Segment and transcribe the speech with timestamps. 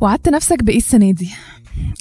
[0.00, 1.30] وعدت نفسك بإيه السنة دي؟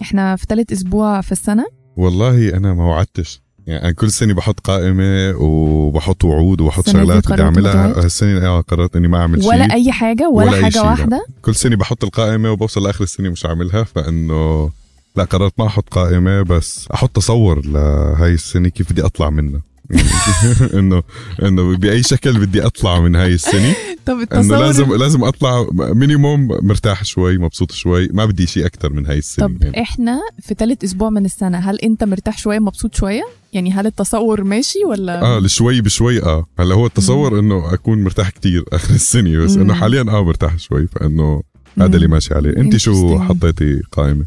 [0.02, 1.66] إحنا في ثالث أسبوع في السنة.
[1.97, 3.42] والله أنا ما وعدتش.
[3.68, 8.96] يعني أنا كل سنة بحط قائمة وبحط وعود وبحط شغلات بدي أعملها؟ هالسنه آه، قررت
[8.96, 9.73] إني ما أعمل ولا شيء.
[9.73, 10.83] أي حاجة ولا, ولا حاجة.
[10.83, 14.70] واحدة؟ كل سنة بحط القائمة وبوصل لآخر السنة مش عاملها فإنه
[15.16, 19.62] لا قررت ما أحط قائمة بس أحط تصور لهاي السنة كيف بدي أطلع منها.
[20.80, 25.67] إنه إنه بأي شكل بدي أطلع من هاي السنة طب إنه التصور لازم لازم أطلع
[25.73, 29.82] minimum مرتاح شوي مبسوط شوي ما بدي شيء أكثر من هاي السنة طب يعني.
[29.82, 33.23] إحنا في ثالث أسبوع من السنة هل أنت مرتاح شوية مبسوط شوية
[33.54, 38.30] يعني هل التصور ماشي ولا آه الشوي بشوي آه هلأ هو التصور إنه أكون مرتاح
[38.30, 39.55] كتير آخر السنة بس.
[39.55, 41.41] إنه حاليا آه مرتاح شوي فإنه
[41.80, 41.96] هذا.
[41.96, 43.20] اللي ماشي عليه أنت شو.
[43.20, 44.26] حطيتي قائمة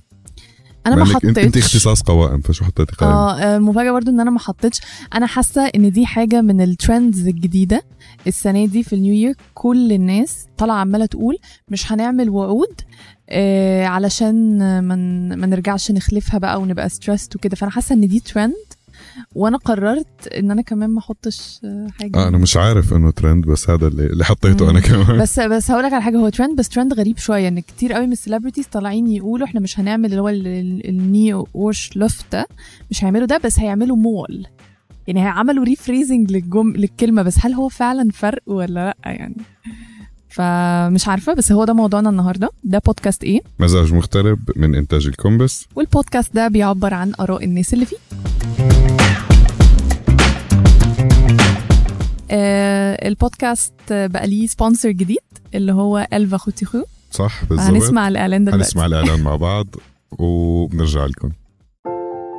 [0.86, 1.58] أنا ما إنك انت, حطيتش.
[1.64, 4.80] اختصاص قوائم فشو حطيتي آه آه، المفاجاه برضو إن أنا ما حطيتش.
[5.14, 7.82] أنا حاسة إن دي حاجة من ال trends الجديدة.
[8.26, 11.36] السنة دي في ال new year كل الناس طالعة عمالة تقول
[11.68, 12.80] مش هنعمل وعود
[13.30, 17.56] آه علشان ما ن- ما نرجعش نخلفها بقى ونبقى stressed وكده.
[17.56, 18.54] فأنا حاسة إن دي ترند
[19.34, 22.16] وأنا قررت ان أنا كمان ما احطش آه، حاجة.
[22.18, 24.70] آه أنا مش عارف إنه ترند بس هذا اللي, اللي حطيته مم.
[24.70, 25.18] أنا كمان.
[25.20, 28.06] بس بس هقول لك على حاجة هو ترند بس ترند غريب شوية إن كتير قوي
[28.06, 31.90] من ال celebrities طالعين يقولوا إحنا مش هنعمل اللي هو ال- ال- ال new year's
[31.96, 32.44] resolution
[32.90, 34.46] مش هيعملوا ده بس هيعملوا مول.
[35.06, 39.36] يعني عملوا rephrasing للجم للكلمة بس هل هو فعلا فرق ولا لأ؟ يعني
[40.28, 42.50] فمش عارفة بس هو ده موضوعنا النهارده.
[42.64, 45.66] ده بودكاست إيه؟ مزاج مغترب من إنتاج الكومبس.
[45.76, 47.96] والبودكاست ده بيعبر عن آراء الناس اللي فيه.
[52.30, 55.18] البودكاست بقى ليه sponsor جديد
[55.54, 57.66] اللي هو الفا خوتيخو صح بالضبط.
[57.66, 58.68] هنسمع الإعلان ده دلوقتي.
[58.68, 59.66] هنسمع الإعلان مع بعض
[60.18, 61.30] وبنرجع لكم.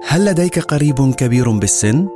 [0.08, 2.08] هل لديك قريب كبير بالسن؟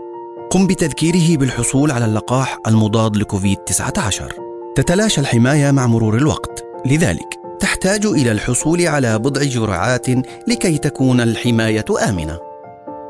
[0.51, 4.31] قم بتذكيره بالحصول على اللقاح المضاد لكوفيد 19
[4.75, 6.63] تتلاشى الحماية مع مرور الوقت.
[6.85, 7.29] لذلك
[7.59, 10.09] تحتاج إلى الحصول على بضع جرعات
[10.47, 12.39] لكي تكون الحماية آمنة.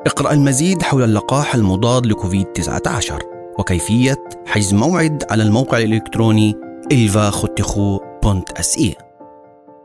[0.06, 6.54] اقرأ المزيد حول اللقاح المضاد لكوفيد 19 وكيفية حجز موعد على الموقع الإلكتروني
[6.94, 7.36] ilva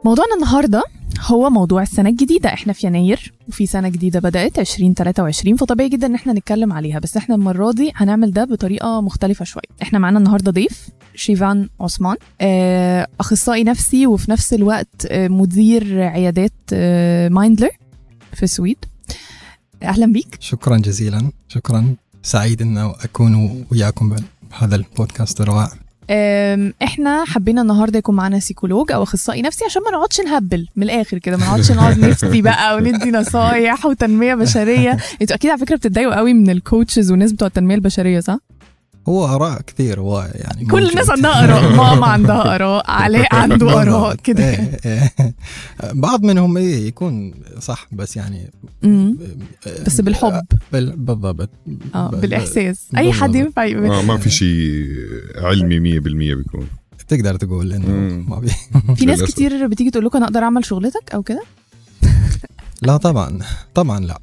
[0.04, 0.82] موضوعنا النهارده
[1.26, 2.48] هو موضوع السنة الجديدة.
[2.48, 7.16] إحنا في يناير وفي سنة جديدة بدأت 2023 فطبيعي جدا إن إحنا نتكلم عليها بس
[7.16, 9.62] إحنا المرة دي هنعمل ده بطريقة مختلفة شوية.
[9.82, 16.53] إحنا معانا النهاردة ضيف شيفان عثمان آه، أخصائي نفسي وفي نفس الوقت آه، مدير عيادات
[16.72, 17.70] آه، مايندلر
[18.32, 18.78] في السويد.
[19.82, 20.36] أهلا بيك.
[20.41, 21.30] شكرا جزيلا.
[21.48, 21.94] شكرا.
[22.22, 24.16] سعيد انه أكون وياكم
[24.50, 25.70] بهذا البودكاست الرائع
[26.82, 31.19] إحنا حبينا النهارده يكون معانا psykolog أو أخصائي نفسي عشان ما نقعدش نهبل من الآخر
[31.19, 34.97] كده ما نقعدش نقعد نفتي بقى وندي نصايح وتنمية بشرية.
[35.22, 38.38] أنتوا أكيد على فكرة بتتضايقوا قوي من ال coaches والناس بتوع التنمية البشرية صح؟
[39.10, 40.88] هو آراء كثير هو يعني كل.
[40.91, 45.12] الناس عندها اراء ماما عندها اراء علاء عنده آراء كده إيه، إيه.
[45.93, 48.50] بعض منهم إيه يكون صح بس يعني
[48.82, 49.16] مم.
[49.66, 53.34] إيه، بس بالحب بال- بالضبط ب- بالإحساس أي حد.
[53.34, 54.84] ينفع آه ما في شيء
[55.37, 56.66] علمي 100% بيكون
[57.09, 58.27] تقدر تقول إنه مم.
[58.28, 58.48] ما بي
[58.97, 59.22] في ناس.
[59.22, 61.42] كتير بتيجي تقول لكم أنا أقدر أعمل شغلتك أو كده
[62.82, 63.38] لا طبعا
[63.75, 64.21] طبعا لا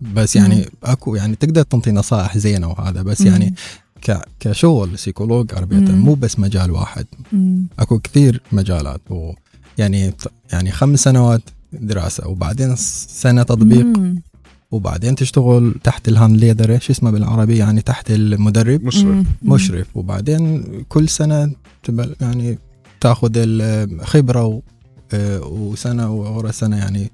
[0.00, 3.54] بس يعني أكو يعني تقدر تنطي نصائح زينة وهذا بس يعني ك
[4.40, 5.98] كشغل psykolog arbete مم.
[6.04, 7.66] مو بس مجال واحد مم.
[7.78, 10.14] أكو كثير مجالات ويعني
[10.52, 11.42] يعني خمس سنوات
[11.72, 14.22] دراسة وبعدين سنة تطبيق مم.
[14.70, 19.24] وبعدين تشتغل تحت ال handledare شو اسمه بالعربي يعني تحت المدرب مشرف مم.
[19.42, 22.58] مشرف وبعدين كل سنة تبل يعني
[23.00, 24.60] تاخذ الخبره و-
[25.14, 27.10] آه، وسنة ورا سنة يعني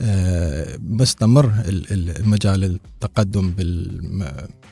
[0.00, 4.00] آه، مستمر ال- ال- المجال التقدم بال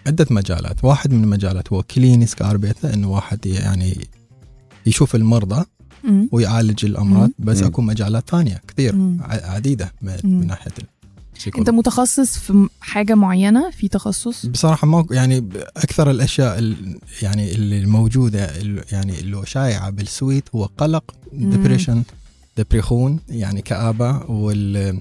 [0.07, 3.99] عدة مجالات واحد من المجالات هو kliniskt arbete انه واحد يعني
[4.87, 5.65] يشوف المرضى
[6.05, 6.29] مم.
[6.33, 7.31] ويعالج الأمراض.
[7.39, 7.67] بس مم.
[7.67, 9.19] أكو مجالات ثانية كثير مم.
[9.29, 10.71] عديدة من, ناحية.
[11.59, 17.87] أنت متخصص في حاجة معينة في تخصص بصراحة ما يعني أكثر الأشياء ال- يعني اللي
[17.87, 21.05] موجودة ال- يعني اللي شائعة بالسويد هو قلق.
[21.33, 22.03] depression
[22.57, 24.99] depression يعني كآبة وال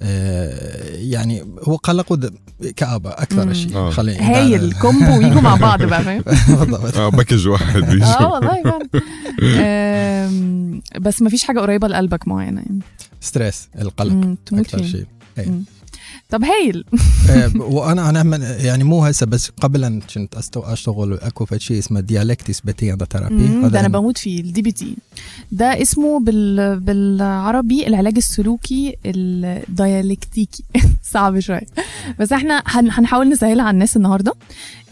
[0.00, 2.34] يعني هو قلق ود-
[2.76, 3.52] كآبة أكثر.
[3.52, 3.90] شيء آه.
[3.90, 6.96] خليني هايل combo ويجوا مع بعض بقى فاهم؟ بالضبط.
[6.96, 7.82] آه package واحد.
[8.02, 8.88] آه والله فعلا
[11.00, 12.80] بس ما فيش حاجة قريبة لقلبك معينة يعني؟
[13.20, 15.06] stress القلق أكثر شيء.
[15.38, 15.60] إيه.
[16.30, 16.84] طب هايل.
[17.30, 22.00] آه، وأنا أنا من- يعني مو هسه بس قبل أن كنت أشتغل أكو شيء اسمه
[22.00, 24.96] dialektisk beteendeterapi مم، ده أنا بموت فيه ال DBT
[25.52, 26.80] ده اسمه بال...
[26.80, 30.64] بالعربي العلاج السلوكي الديالكتيكي.
[31.12, 31.66] صعب شوية.
[32.18, 32.90] بس إحنا هن...
[32.90, 34.32] هنحاول نسهلها على الناس النهارده.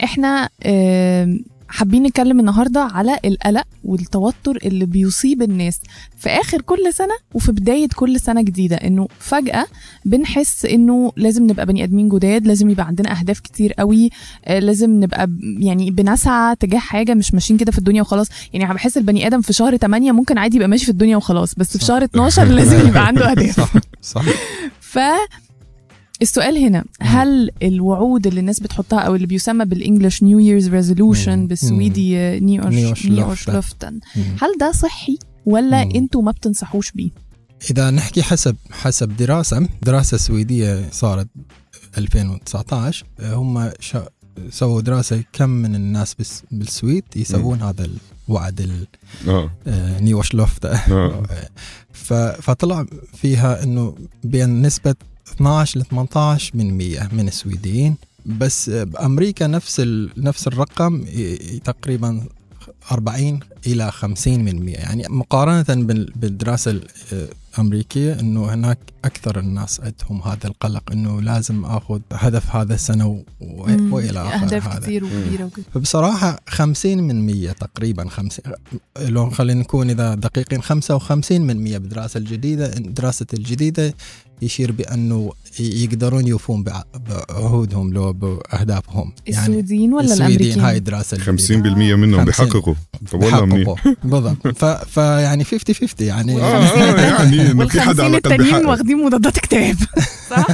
[0.03, 1.39] إحنا آم،
[1.69, 5.79] حابين نتكلم النهارده على القلق والتوتر اللي بيصيب الناس
[6.17, 9.65] في آخر كل سنة وفي بداية كل سنة جديدة إنه فجأة
[10.05, 14.09] بنحس إنه لازم نبقى بني آدمين جداد لازم يبقى عندنا أهداف كتير قوي
[14.45, 15.29] آه، لازم نبقى
[15.59, 18.27] يعني بنسعى تجاه حاجة مش ماشيين كده في الدنيا وخلاص.
[18.53, 21.77] يعني بحس البني آدم في شهر 8 ممكن عادي يبقى ماشي في الدنيا وخلاص بس
[21.77, 21.85] في.
[21.85, 23.55] شهر 12 لازم يبقى عنده أهداف.
[23.59, 24.23] صح صح.
[24.93, 24.99] ف
[26.21, 31.47] السؤال هنا هل الوعود اللي الناس بتحطها أو اللي بيسمى بال English New Year's resolution.
[31.47, 33.99] بالسويدي nyårslöften.
[34.15, 34.23] مم.
[34.41, 35.81] هل ده صحي ولا.
[35.81, 37.09] أنتوا ما بتنصحوش بيه
[37.71, 41.27] إذا نحكي حسب حسب دراسة دراسة سويدية صارت
[41.97, 44.09] 2019 هم شا
[44.49, 47.87] سووا دراسة كم من الناس بس بالسويد يسوون هذا
[48.29, 48.69] الوعد
[49.27, 51.23] آه النيوش لوفت آه.
[51.93, 52.85] ف- فطلع
[53.15, 54.95] فيها إنه بين نسبة
[55.35, 57.95] 12 ل 18 من 100 من السويديين
[58.25, 59.81] بس بأمريكا نفس.
[60.17, 61.03] نفس الرقم
[61.63, 62.25] تقريبا
[62.91, 66.79] 40 إلى 50 من 100 يعني مقارنة بال- بالدراسة
[67.59, 73.23] الأمريكية إنه هناك أكثر الناس عندهم هذا القلق إنه لازم آخذ هدف هذا السنة.
[73.91, 74.79] وإلى اخره أهداف هذا.
[74.79, 78.53] كتير وكبيرة وكده فبصراحة 50 من 100 تقريبا 50
[79.01, 83.93] لو خلينا نكون إذا دقيقين 55 من 100 بالدراسة الجديدة دراسة الجديدة
[84.41, 89.11] يشير بأنه يقدرون يوفون بع- بعهودهم لو بأهدافهم.
[89.29, 92.45] السويديين ولا السويديين الأمريكيين؟ هاي الدراسة 50% الجديدة منهم 50.
[92.45, 92.73] بيحققوا.
[93.11, 93.67] طب والله منيح.
[93.67, 93.93] بيحققوا.
[94.03, 94.47] بالضبط.
[94.87, 96.41] فيعني 50 50 يعني.
[96.41, 99.75] آه آه، يعني انه في حدا والخمسين على التانيين واخدين مضادات اكتئاب
[100.29, 100.47] صح؟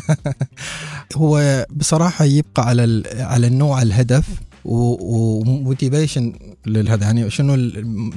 [1.18, 4.26] هو بصراحة يبقى على ال- على النوع الهدف
[4.66, 6.34] وموتيفيشن
[6.66, 7.02] للهدف.
[7.04, 7.56] يعني شنو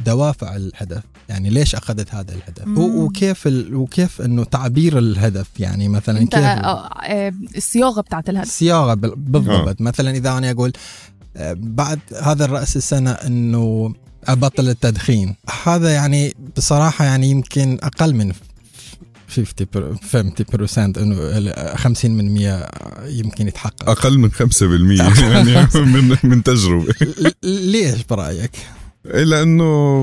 [0.07, 1.03] دوافع الهدف.
[1.29, 3.75] يعني ليش أخذت هذا الهدف؟ وكيف ال...
[3.75, 5.47] وكيف إنه تعبير الهدف.
[5.59, 8.47] يعني مثلا أنت كيف آه، آه، الصياغة بتاعت الهدف.
[8.49, 9.81] الصياغه بال- بالضبط.
[9.81, 10.73] مثلا إذا أنا أقول
[11.37, 13.95] آه، بعد هذا الرأس السنة إنه
[14.29, 15.35] أبطل التدخين.
[15.65, 18.33] هذا يعني بصراحة يعني يمكن أقل من
[19.29, 22.69] 50 بر- 50% إنه ال 50 من 100
[23.07, 23.91] يمكن يتحقق.
[23.91, 24.63] أقل من 5%
[25.23, 26.95] يعني من من تجربة.
[27.43, 28.51] ليش برأيك؟
[29.07, 30.03] الا انه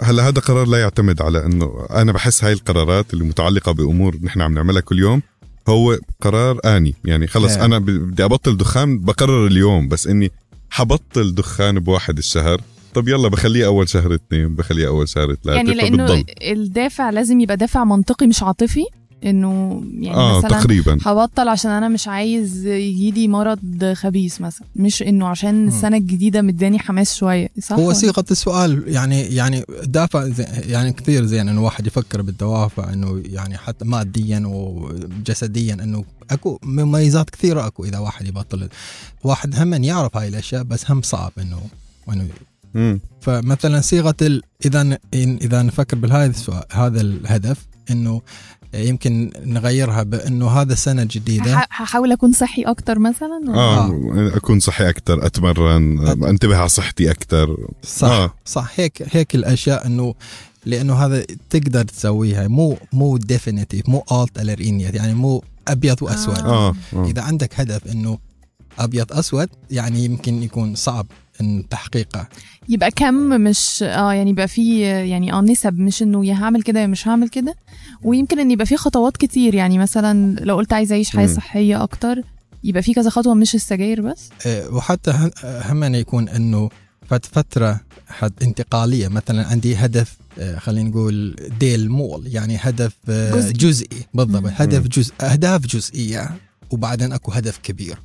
[0.00, 4.40] هلا هذا قرار لا يعتمد على إنه أنا بحس هاي القرارات اللي متعلقة بأمور نحن
[4.40, 5.22] عم نعملها كل يوم
[5.68, 6.94] هو قرار آني.
[7.04, 7.64] يعني خلص إيه.
[7.64, 9.88] أنا بدي أبطل دخان بقرر اليوم.
[9.88, 10.30] بس إني
[10.70, 12.60] حبطل دخان بواحد الشهر.
[12.94, 16.24] طب يلا بخليه أول شهر اثنين بخليه أول شهر ثلاثة يعني لأنه فبتضل.
[16.42, 18.84] الدافع لازم يبقى دافع منطقي مش عاطفي
[19.24, 20.98] إنه يعني آه مثلا تقريبا.
[21.02, 24.66] هبطل عشان أنا مش عايز يجيلي مرض خبيث مثلا.
[24.76, 27.48] مش إنه عشان السنة الجديدة مداني حماس شوية.
[27.60, 30.28] صح هو؟ صيغة السؤال يعني يعني دافع
[30.68, 37.30] يعني كثير زين إنه واحد يفكر بالدوافع إنه يعني حتى ماديا وجسديا إنه أكو مميزات
[37.30, 38.68] كثيرة أكو إذا واحد يبطل.
[39.24, 41.60] واحد هم يعرف هاي الأشياء بس هم صعب إنه
[42.12, 42.28] إنه
[42.74, 43.00] مم.
[43.20, 44.42] فمثلا صيغة ال...
[44.64, 48.22] إذا إذا نفكر بهذا السؤال هذا الهدف إنه
[48.74, 54.60] يمكن نغيرها بإنه هذا السنة الجديده هح- هحاول أكون صحي أكتر مثلا ولا؟ آه أكون
[54.60, 58.24] صحي أكثر أتمرن أت- أنتبه على صحتي أكثر صح آه.
[58.24, 58.34] آه.
[58.44, 60.14] صح هيك هيك الأشياء انه
[60.66, 66.74] لأنه هذا تقدر تسويها مو مو definitive مو الت يعني مو أبيض وأسود آه.
[66.94, 67.04] آه.
[67.06, 68.18] إذا عندك هدف إنه
[68.78, 71.06] أبيض أسود يعني يمكن يكون صعب
[71.40, 72.28] إن تحقيقه
[72.68, 76.80] يبقى كم مش آه يعني يبقى في يعني آه نسب مش إنه يا هعمل كده
[76.80, 77.54] يا مش هعمل كده
[78.02, 81.26] ويمكن إن يبقى في خطوات كتير يعني مثلا لو قلت عايز أعيش حياة.
[81.26, 82.22] صحية أكتر
[82.64, 86.68] يبقى في كذا خطوة مش السجاير بس آه، وحتى هم- أن يكون إنه
[87.08, 93.34] فت- فترة حد انتقالية مثلا عندي هدف آه، خلينا نقول ديل مول يعني هدف آه،
[93.36, 93.52] جزئي.
[93.52, 94.52] جزئي بالضبط.
[94.56, 96.30] هدف جزء أهداف جزئية
[96.70, 97.98] وبعدين أكو هدف كبير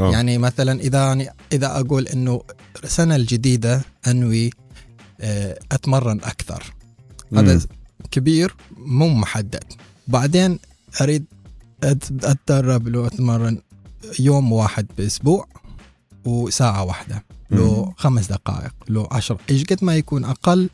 [0.00, 0.12] آه.
[0.12, 2.42] يعني مثلا إذا إذا أقول إنه
[2.84, 4.50] السنة الجديدة أنوي
[5.20, 6.74] آه، أتمرن أكثر
[7.36, 7.60] هذا.
[8.10, 9.64] كبير مو محدد
[10.08, 10.58] بعدين
[11.00, 11.24] أريد
[11.84, 13.58] أتدرب لو أتمرن
[14.18, 15.46] يوم واحد بأسبوع
[16.24, 17.92] وساعة واحدة لو.
[17.96, 20.70] خمس دقائق لو عشر إيش قد ما يكون أقل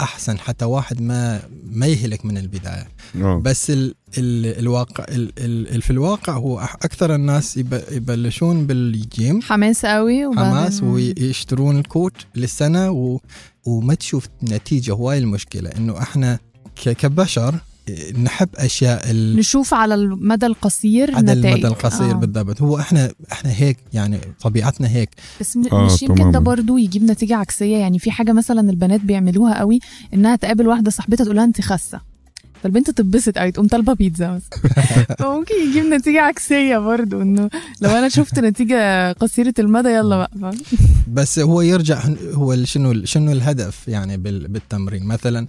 [0.00, 2.88] أحسن حتى واحد ما ما يهلك من البداية.
[3.22, 3.40] آه.
[3.44, 5.32] بس ال ال الواقع ال
[5.74, 9.42] ال في الواقع هو أكثر الناس يب- يبلشون بالجيم.
[9.42, 13.20] حماس قوي وبعدين حماس ويشترون الكورت للسنة و
[13.66, 15.70] وما تشوف نتيجة هواي المشكلة.
[15.70, 16.38] إنه إحنا
[16.84, 17.54] ك- كبشر
[18.22, 21.46] نحب أشياء ال- نشوف على المدى القصير على نتائج.
[21.46, 22.14] المدى القصير آه.
[22.14, 22.62] بالضبط.
[22.62, 25.10] هو إحنا إحنا هيك يعني طبيعتنا هيك.
[25.40, 26.38] بس م- آه، مش يمكن ده.
[26.38, 27.76] برضو يجيب نتيجة عكسية.
[27.76, 29.78] يعني في حاجة مثلا البنات بيعملوها قوي
[30.14, 32.00] إنها تقابل واحدة صاحبتها تقول لها انت خاسة.
[32.62, 34.50] فالبنت تتبسط قوي تقوم طالبة بيتزا مثلا
[35.36, 40.54] ممكن يجيب نتيجة عكسية برضو إنه لو أنا شفت نتيجة قصيرة المدى يلا بقى؟
[41.12, 42.02] بس هو يرجع
[42.32, 45.46] هو شنو شنو الهدف يعني بال- بالتمرين؟ مثلا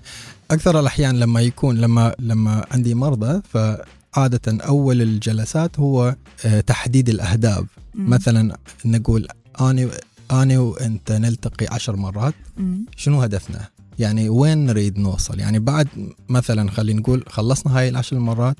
[0.51, 6.15] أكثر الأحيان لما يكون لما لما عندي مرضى فعادة أول الجلسات هو
[6.45, 7.65] آه، تحديد الأهداف.
[7.95, 8.09] مم.
[8.09, 9.27] مثلا نقول
[9.61, 9.89] أنا
[10.31, 12.33] أنا وأنت نلتقي عشر مرات.
[12.57, 12.85] مم.
[12.95, 13.67] شنو هدفنا؟
[13.99, 15.87] يعني وين نريد نوصل؟ يعني بعد
[16.29, 18.57] مثلا خلينا نقول خلصنا هاي العشر مرات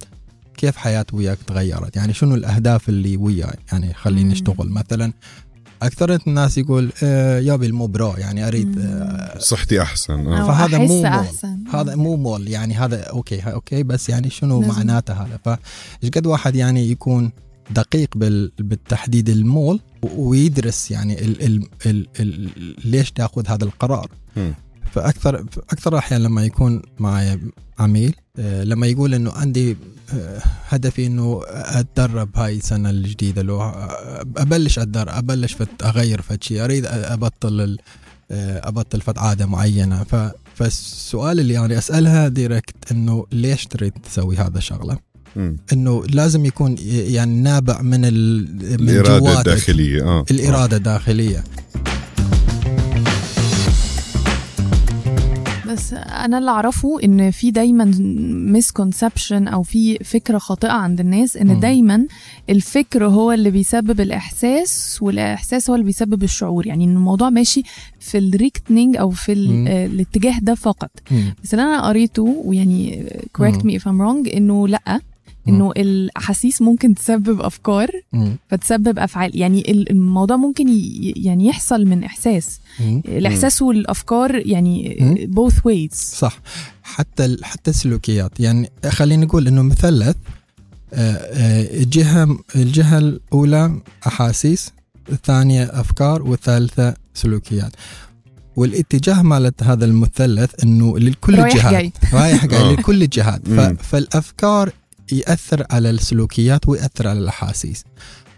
[0.58, 4.32] كيف حياتي وياك تغيرت؟ يعني شنو الأهداف اللي وياي؟ يعني خلينا مم.
[4.32, 4.70] نشتغل.
[4.70, 5.14] مثلا
[5.82, 8.86] أكثر الناس يقول آه يابي المبرو يعني أريد مم.
[8.86, 11.06] آه صحتي أحسن أو آه فهذا أحس مو mål.
[11.06, 14.74] أحسن هذا مو mål يعني هذا okay okay بس يعني شنو لازم.
[14.74, 17.32] معناته هذا فايش قد واحد يعني يكون
[17.72, 19.80] دقيق بال بالتحديد ال mål
[20.16, 22.50] ويدرس يعني ال ال ال ال
[22.86, 24.08] ليش تأخذ هذا القرار
[24.38, 24.54] مم.
[24.92, 27.40] فأكثر أكثر الأحيان لما يكون معي
[27.80, 29.78] عميل آه، لما يقول إنه عندي
[30.14, 36.44] آه، هدفي إنه أتدرب هاي السنة الجديدة لو آه، أبلش أتدرب أبلش فت أغير فد
[36.44, 37.78] شيء أريد أبطل
[38.32, 40.16] آه، أبطل فد عادة معينة ف
[40.56, 44.98] فالسؤال اللي يعني أسألها direkt إنه ليش تريد تسوي هذا الشغلة؟
[45.74, 48.48] إنه لازم يكون يعني نابع من ال
[48.82, 49.40] من الإرادة.
[49.40, 51.44] الداخلية آه الإرادة الداخلية
[55.70, 57.86] بس أنا اللي أعرفه إن في دايما
[58.54, 61.60] misconception أو في فكرة خاطئة عند الناس إن.
[61.60, 62.06] دايما
[62.50, 67.64] الفكر هو اللي بيسبب الإحساس والإحساس هو اللي بيسبب الشعور يعني إن الموضوع ماشي
[68.00, 69.32] في الريكتنينج أو في.
[69.68, 70.92] آه، الاتجاه ده فقط.
[71.44, 73.06] بس اللي أنا قريته ويعني
[73.38, 73.72] correct مم.
[73.72, 75.00] me if I'm wrong إنه لأ
[75.50, 78.38] إنه الأحاسيس ممكن تسبب أفكار مم.
[78.50, 79.32] فتسبب أفعال.
[79.40, 82.60] يعني ال- الموضوع ممكن ي- يعني يحصل من إحساس.
[82.80, 83.02] مم.
[83.08, 84.98] الإحساس والأفكار يعني
[85.36, 85.94] both ways.
[85.96, 86.40] صح.
[86.84, 88.40] حتى حتى السلوكيات.
[88.40, 90.16] يعني خلينا نقول إنه مثلث
[90.94, 94.72] آه، آه، الجهة الجهة الأولى أحاسيس
[95.12, 97.72] الثانية أفكار والثالثة سلوكيات.
[98.56, 101.94] والاتجاه مالت هذا المثلث إنه لكل الجهات.
[102.14, 102.60] رايح جاي.
[102.62, 102.72] آه.
[102.72, 103.42] لكل الجهات.
[103.82, 104.72] فالأفكار
[105.12, 107.84] يأثر على السلوكيات ويأثر على الأحاسيس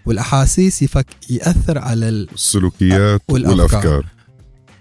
[0.05, 2.29] والأحاسيس يفك يأثر على ال...
[2.33, 3.59] السلوكيات والأفكار.
[3.59, 4.05] والأفكار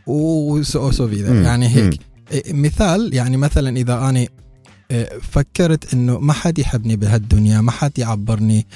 [0.07, 1.33] و so så vidare.
[1.33, 1.43] مم.
[1.45, 1.75] يعني مم.
[1.75, 2.01] هيك
[2.33, 3.71] إيه، مثال يعني مثلا
[4.11, 4.27] أنا
[4.91, 8.67] إيه، فكرت إنه ما حد يحبني بهالدنيا ما حد يعبرني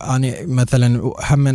[0.00, 1.46] أنا مثلا هم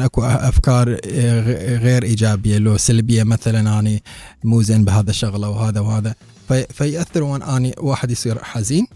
[0.87, 3.99] إيه، غ- غير إيجابية لو سلبية مثلا أنا
[4.43, 6.15] مو زين بهذا الشغلة وهذا وهذا
[6.47, 8.87] في فيأثر وان اني واحد يصير حزين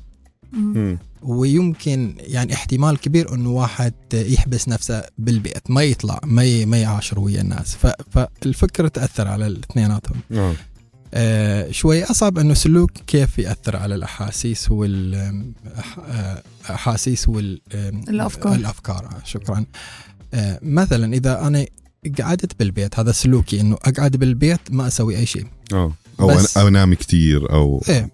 [0.54, 0.98] مم.
[1.22, 7.20] ويمكن يعني احتمال كبير إنه واحد يحبس نفسه بالبيت ما يطلع ما ي- ما يعاشر
[7.20, 7.76] ويا الناس.
[7.76, 10.16] ف- فالفكرة تأثر على الاثنيناتهم.
[10.32, 10.54] آه
[11.14, 14.72] آه، شوي أصعب إنه سلوك كيف يأثر على الأحاسيس
[16.70, 18.56] والاحاسيس وال آم، الأفكار.
[18.56, 19.10] الأفكار.
[19.26, 19.66] شكرا.
[20.34, 21.66] آه، مثلا إذا أنا
[22.20, 25.46] قعدت بالبيت هذا سلوكي إنه أقعد بالبيت ما أسوي أي شيء.
[25.74, 25.94] آه.
[26.20, 27.96] أو أو أنام كثير أو إيه.
[28.00, 28.10] آه،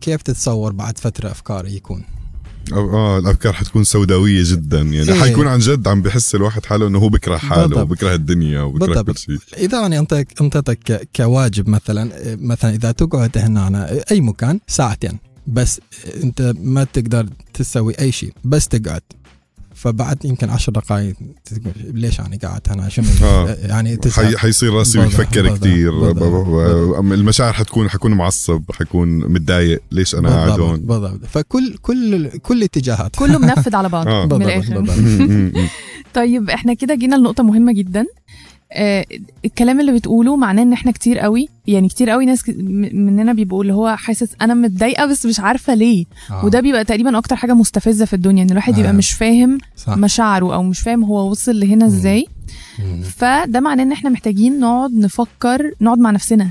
[0.00, 2.04] كيف تتصور بعد فترة افكاري يكون
[2.72, 5.20] آه الأفكار حتكون سوداوية جدا يعني إيه.
[5.20, 7.82] حيكون عن جد عم بحس الواحد حاله إنه هو بكره حاله بالضبط.
[7.82, 9.10] وبكره الدنيا وبكره بالضبط.
[9.10, 14.20] كل شيء إذا أنا أنطيتك ك- كواجب مثلا آه، مثلا إذا تقعد هنا أنا أي
[14.20, 19.02] مكان ساعتين بس آه، أنت ما تقدر تسوي أي شيء بس تقعد
[19.78, 23.56] فبعد يمكن عشر دقائق تقول ليش أنا قاعد هنا؟ شنو آه.
[23.62, 23.98] يعني
[24.36, 26.10] حيصير راسي يفكر كثير.
[27.14, 29.82] المشاعر حتكون حكون معصب حكون متضايق.
[29.92, 31.20] ليش أنا قاعد هون؟ بالضبط.
[31.26, 33.16] فكل كل كل اتجاهات.
[33.16, 34.26] كله منفذ على بعض آه.
[34.26, 34.84] من الآخر.
[36.14, 38.06] طيب إحنا كده جينا لنقطة مهمة جدا.
[38.72, 39.04] آه
[39.44, 42.48] الكلام اللي بتقوله معناه إن إحنا كتير قوي يعني كتير قوي ناس
[42.92, 46.44] مننا بيبقوا اللي هو حاسس أنا متضايقة بس مش عارفة ليه آه.
[46.44, 48.78] وده بيبقى تقريبا أكتر حاجة مستفزة في الدنيا إن الواحد آه.
[48.80, 51.86] يبقى مش فاهم صح مشاعره أو مش فاهم هو وصل لهنا.
[51.86, 52.26] إزاي.
[53.16, 56.50] فده معناه إن إحنا محتاجين نقعد نفكر نقعد مع نفسنا.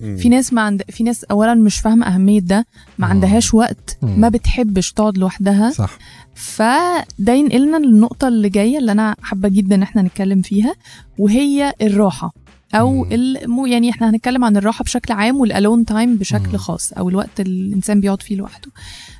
[0.00, 0.16] م.
[0.16, 2.66] في ناس ما عند في ناس اولا مش فاهمة أهمية ده
[2.98, 3.06] ما.
[3.06, 4.20] عندهاش وقت مم.
[4.20, 5.98] ما بتحبش تقعد لوحدها صح
[6.34, 10.74] فده ينقلنا للنقطة اللي جاية اللي أنا حابة جدا إن إحنا نتكلم فيها
[11.18, 12.32] وهي الراحة
[12.74, 13.06] أو.
[13.12, 16.56] المو يعني إحنا هنتكلم عن الراحة بشكل عام وال alone time بشكل مم.
[16.56, 18.70] خاص أو الوقت اللي الإنسان بيقعد فيه لوحده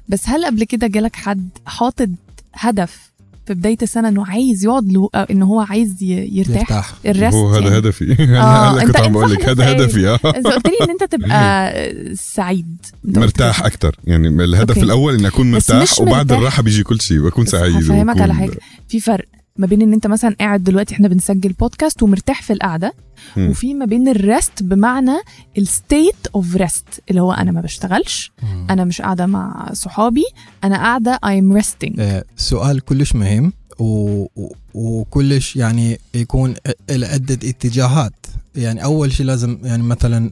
[0.09, 2.09] بس هل قبل كده جالك حد حاطط
[2.55, 3.10] هدف
[3.51, 6.61] في بداية السنة إنه عايز يقعد له أو ان هو عايز يرتاح.
[6.61, 6.95] يرتاح.
[7.07, 7.79] ال rest هو هذا يعني.
[7.79, 8.13] هدفي.
[8.39, 10.09] آه، أنا كنت عم بقول لك هذا هدفي.
[10.09, 10.15] آه.
[10.37, 11.73] انت قلت لي إن أنت تبقى
[12.35, 12.77] سعيد.
[13.05, 13.65] أنت قلت مرتاح.
[13.65, 14.83] أكثر يعني الهدف okay.
[14.83, 16.39] الأول إني أكون مرتاح وبعد مرتاح.
[16.39, 18.59] الراحة بيجي كل شيء بكون سعيد هفهمك على حاجة.
[18.89, 19.25] في فرق.
[19.61, 22.95] ما بين إن أنت مثلا قاعد دلوقتي إحنا بنسجل بودكاست ومرتاح في القعدة
[23.37, 23.51] مم.
[23.51, 25.17] وفي ما بين ال rest بمعنى
[25.59, 28.33] ال state of rest اللي هو أنا ما بشتغلش
[28.71, 30.25] أنا مش قاعدة مع صحابي
[30.65, 31.95] أنا قاعدة I'm resting.
[31.99, 34.27] آه، سؤال كلش مهم و...
[34.75, 36.55] وكلش يعني يكون
[36.91, 38.27] إلى عدة اتجاهات.
[38.55, 40.31] يعني أول شيء لازم يعني مثلا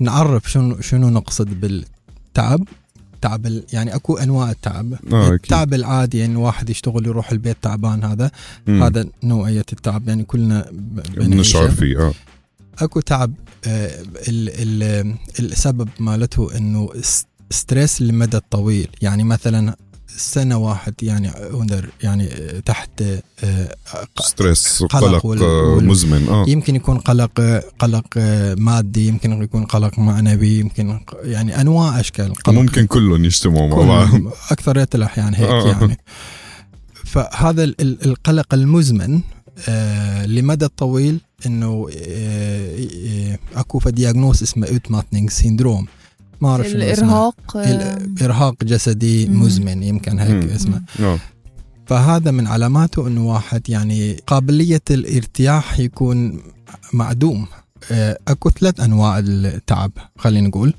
[0.00, 2.68] نعرف شنو شنو نقصد بالتعب
[3.22, 4.92] تعب ال- يعني أكو أنواع التعب.
[5.12, 5.32] آه أكيد.
[5.34, 8.30] التعب العادي يعني واحد يشتغل يروح البيت تعبان هذا
[8.66, 8.82] مم.
[8.82, 10.08] هذا نوعية التعب.
[10.08, 10.66] يعني كلنا
[11.16, 11.70] بنشعر.
[11.70, 12.12] فيه آه.
[12.78, 13.32] أكو تعب
[13.66, 16.90] آه، ال ال السبب مالته إنه
[17.50, 18.88] stress للمدى الطويل.
[19.02, 19.76] يعني مثلا
[20.16, 21.30] سنة واحد يعني
[22.02, 22.26] يعني
[22.66, 23.02] تحت
[23.44, 23.74] آه،
[24.20, 26.44] stress قلق قلق آه، مزمن آه.
[26.48, 27.40] يمكن يكون قلق
[27.78, 33.68] قلق آه، مادي يمكن يكون قلق معنوي يمكن يعني أنواع أشكال القلق ممكن كلهم يجتمعوا
[33.68, 34.32] مع بعض.
[34.50, 35.68] اكثريه الاحيان هيك آه.
[35.68, 35.98] يعني.
[37.04, 39.20] فهذا ال- ال- القلق المزمن
[39.68, 45.86] آه لمدى طويل إنه آه أكو في diagnos اسمه utmattningssyndrom
[46.40, 49.26] ما أعرف الإرهاق آه، الارهاق جسدي.
[49.28, 50.44] مزمن يمكن هيك.
[50.44, 50.82] اسمه.
[51.00, 51.18] آه
[51.86, 56.42] فهذا من علاماته إنه واحد يعني قابلية الارتياح يكون
[56.92, 57.46] معدوم.
[57.92, 60.74] آه، أكو ثلاث أنواع التعب خلينا نقول.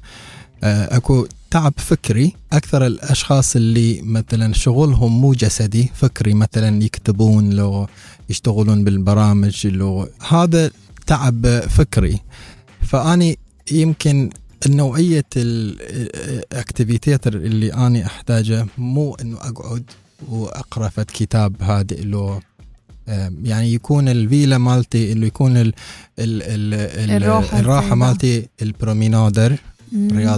[0.64, 7.88] آه، أكو تعب فكري أكثر الأشخاص اللي مثلا شغلهم مو جسدي فكري مثلا يكتبون لو
[8.30, 10.72] يشتغلون بالبرامج لو هذا
[11.08, 12.20] تعب فكري.
[12.82, 13.38] فأني
[13.72, 14.30] يمكن
[14.68, 19.84] نوعيه الأكتيفيتيات اللي أني احتاجه مو إنه أقعد
[20.30, 22.40] وأقرأ فد كتاب هادئ له
[23.44, 25.74] يعني يكون ال vila مالتي اللي يكون ال
[26.20, 27.96] ال ال ال الراحة الراحة الزايدة.
[27.96, 29.58] مالتي ال promenader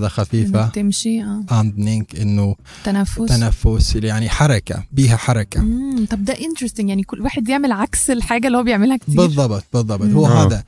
[0.08, 6.06] خفيفة إنك تمشي آه andning إنه تنفس تنفس يعني حركة بيها حركة مم.
[6.06, 10.02] طب ده interesting يعني كل واحد يعمل عكس الحاجة اللي هو بيعملها كتير بالضبط بالضبط
[10.02, 10.16] مم.
[10.16, 10.46] هو آه.
[10.48, 10.64] هذا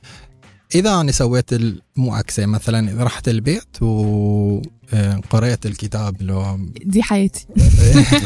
[0.74, 7.46] إذا أنا سويت المعاكسه مثلا إذا رحت البيت وقريت الكتاب لو دي حياتي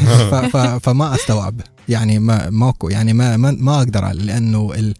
[0.83, 4.93] فما أستوعب يعني ما ماكو يعني ما ما, أقدر لأنه ال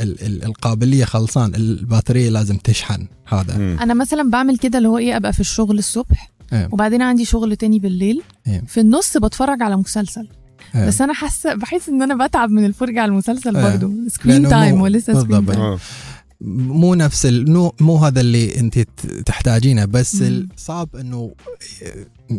[0.00, 3.56] ال ال القابلية خلصان البطاريه لازم تشحن هذا.
[3.56, 6.68] أنا مثلا بعمل كده اللي هو إيه أبقى في الشغل الصبح إيه.
[6.72, 8.62] وبعدين عندي شغل تاني بالليل إيه.
[8.66, 10.28] في النص بتفرج على مسلسل
[10.74, 10.86] إيه.
[10.86, 13.70] بس أنا حاسة بحس إن أنا بتعب من الفرجة على المسلسل إيه.
[13.70, 15.46] برضه screen time ولسه screen.
[15.46, 15.78] time
[16.44, 17.26] مو نفس.
[17.80, 18.78] مو, هذا اللي انت
[19.26, 20.22] تحتاجينه بس.
[20.22, 21.34] الصعب إنه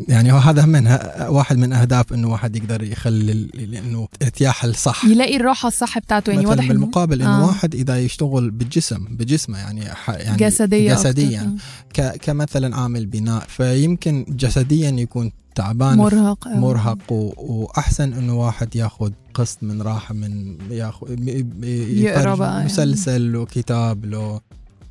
[0.07, 5.05] يعني هو هذا من ه- واحد من أهداف إنه واحد يقدر يخلي إنه ارتياح الصح
[5.05, 7.47] يلاقي الراحة الصح بتاعته يعني واضح بالمقابل إنه آه.
[7.47, 11.55] واحد إذا يشتغل بالجسم بجسمه يعني يعني جسديا.
[11.93, 12.01] ك...
[12.21, 16.57] كمثلا عامل بناء فيمكن جسديا يكون تعبان مرهق أوي.
[16.57, 17.33] مرهق و...
[17.37, 22.65] وأحسن إنه واحد ياخذ قسط من راحة من ياخذ يقرأ يعني.
[22.65, 24.41] مسلسل وكتاب لو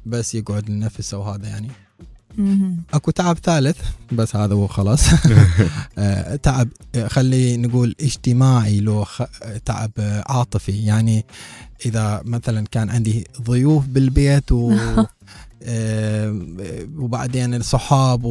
[0.06, 1.68] بس يقعد لنفسه وهذا يعني.
[2.94, 3.76] اكو تعب ثالث
[4.12, 5.04] بس هذا هو خلاص.
[5.98, 6.68] آه، تعب
[7.06, 9.22] خلي نقول اجتماعي لو خ...
[9.64, 9.90] تعب
[10.26, 10.84] عاطفي.
[10.84, 11.24] يعني
[11.86, 14.72] إذا مثلا كان عندي ضيوف بالبيت و
[15.64, 16.40] آه،
[16.98, 18.24] وبعدين الصحاب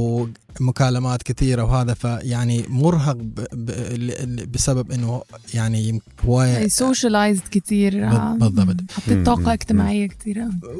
[0.62, 3.40] ومكالمات كثيرة وهذا فيعني مرهق ب...
[3.54, 4.52] ب...
[4.52, 5.22] بسبب إنه
[5.54, 8.38] يعني هواية سوشيالايزد كتير آه.
[8.38, 8.76] بالضبط.
[8.92, 9.26] حطيت.
[9.26, 9.54] طاقه.
[9.54, 10.08] اجتماعيه.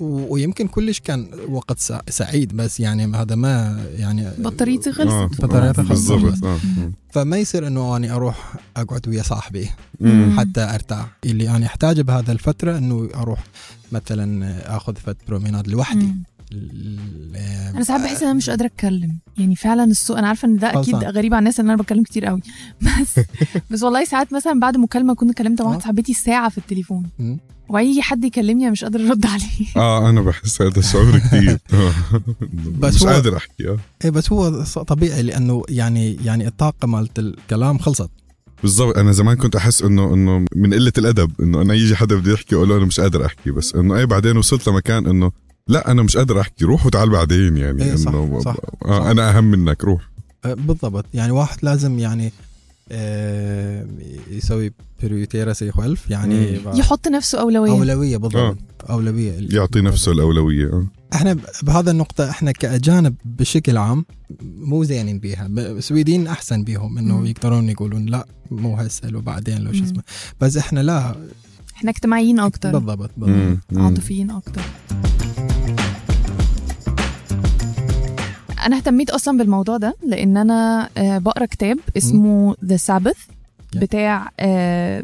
[0.02, 5.44] و- ويمكن كلش كان وقت سع- سعيد بس يعني هذا ما يعني بطاريتي آه خلصت
[5.44, 6.12] آه، خلصت.
[6.12, 6.58] بالضبط
[7.14, 9.70] فما يصير إنه أني أروح أقعد ويا صاحبي.
[10.38, 13.44] حتى أرتاح اللي أنا أحتاجه بهذا الفترة إنه أروح
[13.92, 16.14] مثلا آخذ فت بروميناد لوحدي
[17.76, 19.20] أنا ساعات بحس إن أنا مش قادرة أتكلم.
[19.38, 20.96] يعني فعلا السوق أنا عارفة إن ده أكيد.
[20.96, 22.42] غريب على الناس إن أنا بتكلم كتير قوي
[22.82, 23.20] بس
[23.72, 25.84] بس والله ساعات مثلا بعد مكالمة كنت كلمت مع واحدة آه.
[25.84, 27.10] صاحبتي ساعة في التليفون.
[27.70, 29.68] ويجي حد يكلمني أنا مش قادرة أرد عليه.
[29.78, 31.94] آه أنا بحس هذا الشعور كثير آه.
[32.80, 33.78] بس مش قادر أحكي آه.
[34.06, 38.10] إيه بس هو طبيعي لأنه يعني يعني الطاقة مالت الكلام خلصت.
[38.62, 38.98] بالضبط.
[38.98, 42.56] أنا زمان كنت أحس إنه إنه من قلة الأدب إنه أنا يجي حدا بده يحكي
[42.56, 43.52] أقول له أنا مش قادر أحكي.
[43.52, 45.32] بس إنه اي بعدين وصلت لمكان إنه
[45.72, 47.84] لا أنا مش قادر أحكي روح وتعال بعدين يعني.
[47.84, 48.56] إيه، صح، إنه صح،
[48.86, 49.06] آه صح.
[49.06, 50.10] أنا أهم منك روح.
[50.46, 51.06] آه، بالضبط.
[51.14, 52.32] يعني واحد لازم يعني
[52.92, 53.86] آه،
[54.32, 54.72] يسوي
[55.04, 56.60] بريوتيرسي خلف يعني.
[56.74, 57.72] يحط نفسه أولوية.
[57.72, 58.58] أولوية بالضبط.
[58.90, 59.48] أولوية.
[59.52, 60.88] يعطي نفسه الأولوية آه.
[61.14, 64.06] إحنا بهذا النقطة إحنا كأجانب بشكل عام
[64.42, 65.46] مو زينين بيها.
[65.48, 67.26] السويدين أحسن بيهم إنه مم.
[67.26, 69.84] يقدرون يقولون لا مو هسه وبعدين لو شو.
[69.84, 70.04] اسمه.
[70.42, 71.16] بس إحنا لا.
[71.76, 72.72] إحنا اجتماعيين أكتر.
[72.72, 73.58] بالضبط بالضبط.
[73.76, 74.62] عاطفيين أكتر.
[78.66, 83.18] أنا اهتميت أصلا بالموضوع ده لأن أنا آه، بقرأ كتاب اسمه ذا سابث
[83.76, 85.04] بتاع آه،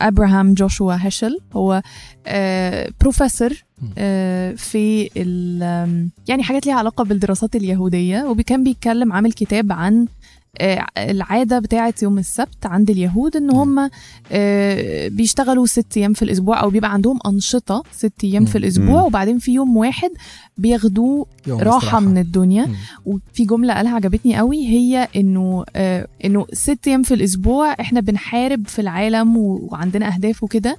[0.00, 1.82] ابراهام جوشوا هيشل هو
[2.26, 3.50] آه، بروفيسور
[3.82, 3.88] مم.
[3.98, 5.10] آه، في
[6.28, 10.08] يعني حاجات ليها علاقة بالدراسات اليهودية وكان بيتكلم عامل كتاب عن آه،
[10.98, 13.90] العادة بتاعه يوم السبت عند اليهود إن هم
[14.32, 18.58] آه، بيشتغلوا ست أيام في الأسبوع أو بيبقى عندهم أنشطة ست أيام في.
[18.58, 19.02] الأسبوع.
[19.02, 20.10] وبعدين في يوم واحد
[20.58, 22.00] بياخدوه راحة.
[22.00, 22.66] من الدنيا.
[23.06, 28.66] وفي جملة قالها عجبتني قوي هي إنه آه إنه ست أيام في الأسبوع إحنا بنحارب
[28.66, 30.76] في العالم وعندنا أهداف وكده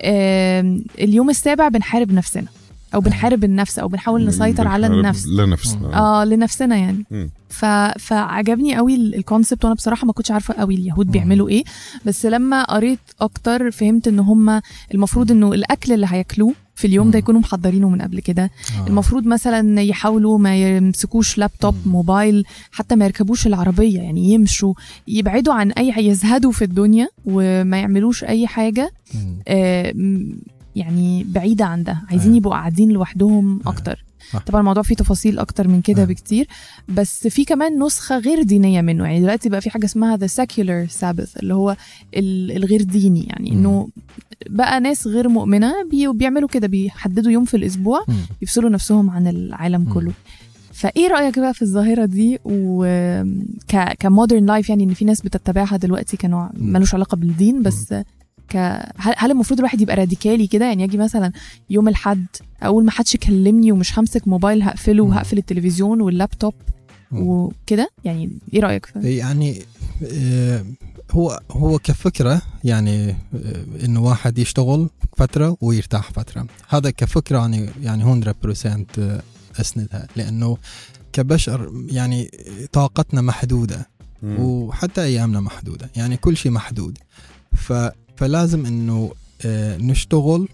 [0.00, 2.46] آه اليوم السابع بنحارب نفسنا
[2.94, 7.04] أو بنحارب النفس أو بنحاول نسيطر على النفس لنفسنا آه لنفسنا يعني.
[7.48, 7.64] ف...
[7.98, 11.10] فعجبني قوي ال- الكونسبت وأنا بصراحة ما كنتش عارفة قوي اليهود.
[11.10, 11.64] بيعملوا إيه
[12.06, 14.60] بس لما قريت أكتر فهمت إن هم
[14.94, 17.18] المفروض إنه الأكل اللي هياكلوه في اليوم ده.
[17.18, 18.42] يكونوا محضرينه من قبل كده
[18.80, 18.86] آه.
[18.86, 21.92] المفروض مثلا يحاولوا ما يمسكوش لابتوب مم.
[21.92, 24.74] موبايل حتى ما يركبوش العربية يعني يمشوا
[25.08, 29.36] يبعدوا عن أي يزهدوا في الدنيا وما يعملوش أي حاجة مم.
[29.48, 29.92] آه،
[30.76, 32.36] يعني بعيدة عن ده عايزين أيوة.
[32.36, 33.72] يبقوا قاعدين لوحدهم أيوة.
[33.78, 34.38] أكتر صح.
[34.44, 36.08] طبعا الموضوع فيه تفاصيل أكتر من كده أيوة.
[36.08, 36.46] بكتير
[36.88, 40.90] بس في كمان نسخة غير دينية منه يعني دلوقتي بقى في حاجة اسمها the secular
[41.00, 41.76] Sabbath اللي هو
[42.16, 43.52] ال- الغير ديني يعني.
[43.52, 43.88] إنه
[44.50, 48.14] بقى ناس غير مؤمنة بي- بيعملوا كده بيحددوا يوم في الأسبوع مم.
[48.42, 49.92] يفصلوا نفسهم عن العالم.
[49.94, 50.12] كله
[50.72, 52.84] فإيه رأيك بقى في الظاهرة دي و
[53.68, 56.50] ك ك modern life يعني إن في ناس بتتبعها دلوقتي كنوع.
[56.54, 57.94] ملوش علاقة بالدين بس
[58.52, 58.56] ك
[58.96, 61.32] هل, هل المفروض الواحد يبقى راديكالي كده؟ يعني أجي مثلا
[61.70, 62.26] يوم الحد
[62.62, 65.04] أول ما حدش يكلمني ومش همسك موبايل هقفله.
[65.04, 66.54] وهقفل التلفزيون واللابتوب.
[67.12, 67.90] وكده.
[68.04, 69.62] يعني إيه رأيك في يعني
[70.04, 70.64] آه،
[71.10, 73.16] هو هو كفكرة يعني آه،
[73.84, 76.46] إنه واحد يشتغل فترة ويرتاح فترة.
[76.68, 79.22] هذا كفكرة يعني يعني 100%
[79.60, 80.06] أسندها.
[80.16, 80.56] لأنه
[81.12, 82.30] كبشر يعني
[82.72, 83.88] طاقتنا محدودة.
[84.22, 85.90] وحتى أيامنا محدودة.
[85.96, 86.98] يعني كل شيء محدود.
[87.56, 87.72] ف
[88.16, 89.12] فلازم إنه
[89.44, 90.48] آه، نشتغل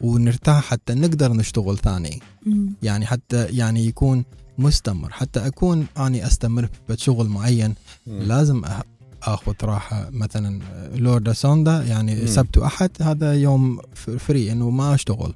[0.00, 2.72] ونرتاح حتى نقدر نشتغل ثاني مم.
[2.82, 4.24] يعني حتى يعني يكون
[4.58, 7.74] مستمر حتى أكون أني أستمر في شغل معين
[8.06, 8.18] مم.
[8.22, 8.84] لازم أه-
[9.22, 10.60] آخذ راحة مثلا
[10.94, 12.26] lördag söndag يعني مم.
[12.26, 15.34] سبت واحد هذا يوم fri إنه ما أشتغل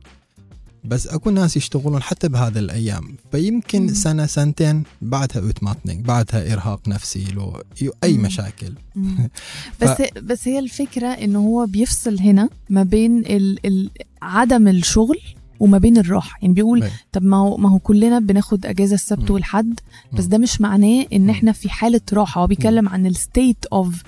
[0.89, 3.89] بس أكو ناس يشتغلون حتى بهذه الأيام فيمكن مم.
[3.95, 7.63] سنة سنتين بعدها utmattning بعدها إرهاق نفسي لو
[8.05, 8.23] أي مم.
[8.25, 9.29] مشاكل مم.
[9.83, 13.91] بس بس هي الفكرة إنه هو بيفصل هنا ما بين ال ال
[14.23, 15.19] عدم الشغل
[15.61, 16.91] وما بين الراحة يعني بيقول أي.
[17.13, 19.31] طب ما هو ما هو كلنا بناخد أجازة السبت.
[19.31, 19.81] والحد
[20.13, 20.25] بس.
[20.25, 21.31] ده مش معناه إن.
[21.31, 24.03] إحنا في حالة راحة هو بيتكلم عن ال state of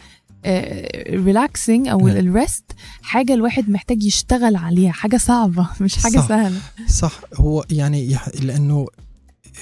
[1.10, 2.20] relaxing أو أي.
[2.20, 2.64] ال rest
[3.02, 6.28] حاجة الواحد محتاج يشتغل عليها حاجة صعبة مش حاجة صح.
[6.28, 8.86] سهلة صح هو يعني لأنه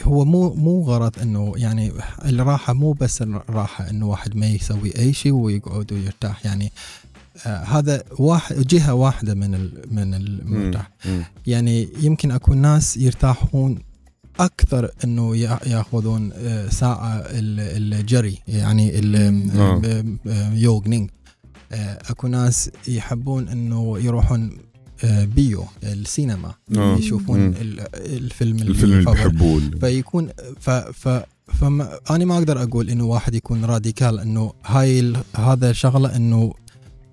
[0.02, 1.92] هو مو مو غرض إنه يعني
[2.24, 6.72] الراحة مو بس الراحة إنه واحد ما يسوي أي شيء ويقعد ويرتاح يعني
[7.46, 10.90] آه هذا واحد جهة واحدة من ال من المرتاح.
[11.46, 13.78] يعني يمكن اكون ناس يرتاحون
[14.40, 19.82] أكثر إنه يأ- يأخذون آه، ساعة ال- الجري يعني ال- آه.
[21.72, 24.58] آه، أكو ناس يحبون إنه يروحون
[25.04, 26.54] بيو السينما.
[26.70, 27.54] يشوفون مم.
[27.94, 29.04] الفيلم الفيلم اللي.
[29.04, 30.28] بحبوه فيكون
[30.60, 31.22] ف ف
[31.60, 36.52] فما أنا ما أقدر أقول إنه واحد يكون راديكال إنه هاي هذا شغلة إنه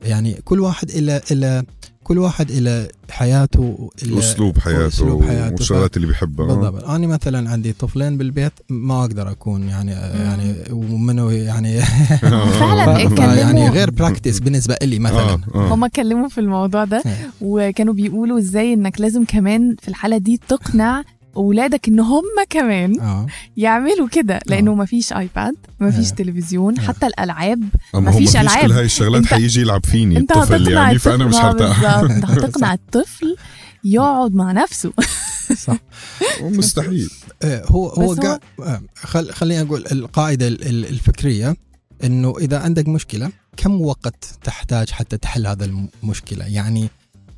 [0.02, 1.64] يعني كل واحد إلى إلى
[2.06, 5.54] كل واحد إلى حياته إلى أسلوب حياته أسلوب حياته.
[5.54, 11.32] والشغلات اللي بيحبها بالضبط أنا مثلا عندي طفلين بالبيت ما أقدر أكون يعني يعني ومنه
[11.32, 11.82] يعني
[12.60, 15.39] فعلا يعني غير براكتس بالنسبة لي مثلا آه.
[15.56, 15.74] آه.
[15.74, 17.04] هما اتكلموا في الموضوع ده.
[17.41, 21.04] وكانوا بيقولوا إزاي إنك لازم كمان في الحالة دي تقنع
[21.38, 23.26] اولادك ان هم كمان آه
[23.58, 24.76] يعملوا كده لأنه آه.
[24.76, 26.15] مفيش آيباد مفيش آه.
[26.15, 26.84] تلفزيون آه.
[26.84, 27.63] حتى الألعاب
[27.95, 28.65] مفيش مفيش ألعاب.
[28.65, 31.84] كل هاي الشغلات أنت- حيجي يلعب فيني أنت الطفل يعني الطفل فأنا مش آه، هرتاح.
[32.12, 33.36] أنت هتقنع الطفل
[33.84, 34.93] يقعد مع نفسه
[35.58, 35.78] صح
[36.41, 37.10] مستحيل
[37.43, 41.56] آه، هو هو بس هو- آه، خل خليني أقول القاعدة ال- ال- الفكرية
[42.04, 45.65] إنه إذا عندك مشكلة كم وقت تحتاج حتى تحل هذا
[46.04, 46.89] المشكلة يعني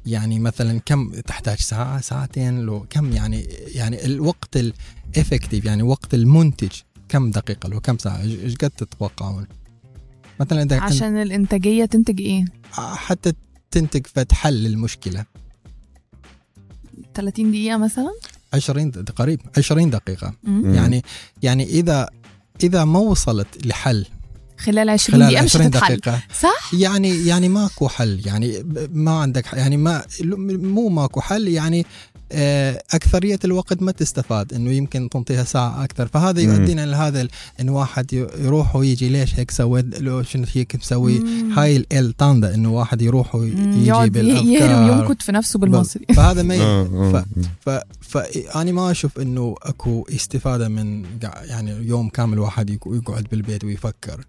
[0.08, 6.70] يعني مثلا كم تحتاج ساعة؟ ساعتين لو كم يعني يعني الوقت الافكتيف يعني وقت المنتج
[7.10, 9.48] كم دقيقة لو كم ساعة؟ إيش قد تتوقعون؟
[10.39, 13.34] مثلا إذا عشان الإنتاجية تنتج إيه؟ حتى
[13.72, 15.26] تنتج فد حل للمشكله
[17.13, 18.12] 30 دقيقة مثلا؟
[18.54, 20.34] 20 د- قريب 20 دقيقة.
[20.43, 20.74] مم.
[20.76, 21.02] يعني
[21.43, 22.10] يعني إذا
[22.63, 24.06] إذا ما وصلت لحل
[24.58, 25.96] خلال 20 خلال دقيقة مش 20 هتتحل.
[25.98, 26.22] دقيقة.
[26.41, 28.22] صح؟ يعني يعني ماكو حل.
[28.26, 30.04] يعني ما عندك يعني ما
[30.52, 31.48] مو ماكو حل.
[31.48, 31.86] يعني
[32.32, 36.08] آه، أكثرية الوقت ما تستفاد إنه يمكن تنطيها ساعة أكثر.
[36.08, 36.41] فهذا.
[36.41, 37.28] يؤدينا لهذا
[37.62, 39.10] إن واحد يروح ويجي.
[39.10, 41.24] ليش هيك سويت؟ لو شنو هيك مسوي.
[41.58, 45.60] هاي ال- التاندا إنه واحد يروح مم، يقعد ويجيب ي- يهرب الافكار ينكت في نفسه
[45.60, 46.06] بالمصري.
[46.17, 46.56] فهذا ما.
[46.62, 47.26] آه، آه.
[47.62, 47.70] ف...
[48.02, 51.04] فأنا ما أشوف إنه أكو استفادة من
[51.46, 54.26] يعني يوم كامل واحد يق- يقعد بالبيت ويفكر.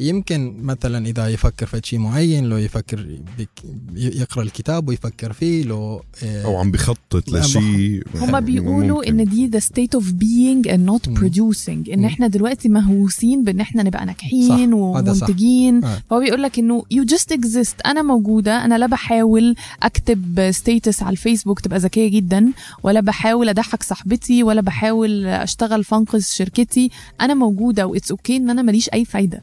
[0.00, 3.06] يمكن مثلا إذا يفكر في شيء معين لو يفكر
[3.38, 3.48] بك...
[3.94, 9.20] ي- يقرأ الكتاب ويفكر فيه لو آه، أو عم بخطط لشيء هما بيقولوا ممكن.
[9.20, 11.16] ان دي the state of being and not مم.
[11.16, 12.04] producing إن.
[12.04, 14.54] إحنا دلوقتي مهووسين بإن إحنا نبقى ناجحين صح،
[14.96, 15.22] هذا صح.
[15.28, 16.02] ومنتجين آه.
[16.10, 21.12] فهو بيقول لك إنه you just exist أنا موجودة أنا لا بحاول أكتب status على
[21.12, 27.86] الفيسبوك تبقى ذكية جدا ولا بحاول أضحك صاحبتي ولا بحاول أشتغل فانقذ شركتي أنا موجودة
[27.86, 29.42] و it's okay إن أنا ماليش أي فايدة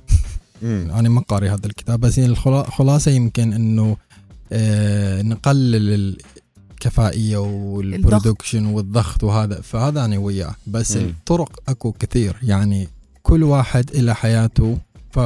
[0.63, 3.97] أنا ما قاري هذا الكتاب بس يعني الخلا- الخلاصة يمكن إنه
[4.51, 6.15] آه نقلل
[6.71, 10.55] الكفائية والبرودكشن والضغط وهذا فهذا أنا وياه.
[10.67, 11.05] بس مم.
[11.05, 12.35] الطرق أكو كثير.
[12.43, 12.87] يعني
[13.23, 14.77] كل واحد إلى حياته
[15.11, 15.19] ف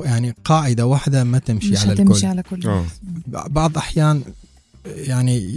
[0.00, 2.26] يعني قاعدة واحدة ما تمشي مش على الكل.
[2.26, 2.84] على كل آه.
[3.26, 4.22] بعض أحيان
[4.96, 5.48] يعني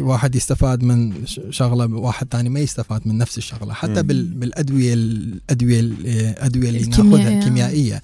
[0.00, 4.02] واحد يستفاد من شغلة واحد ثاني ما يستفاد من نفس الشغلة حتى مم.
[4.02, 6.84] بال- بالأدوية الأدوية الأدوية اللي.
[6.86, 8.02] ناخذها الكيميائية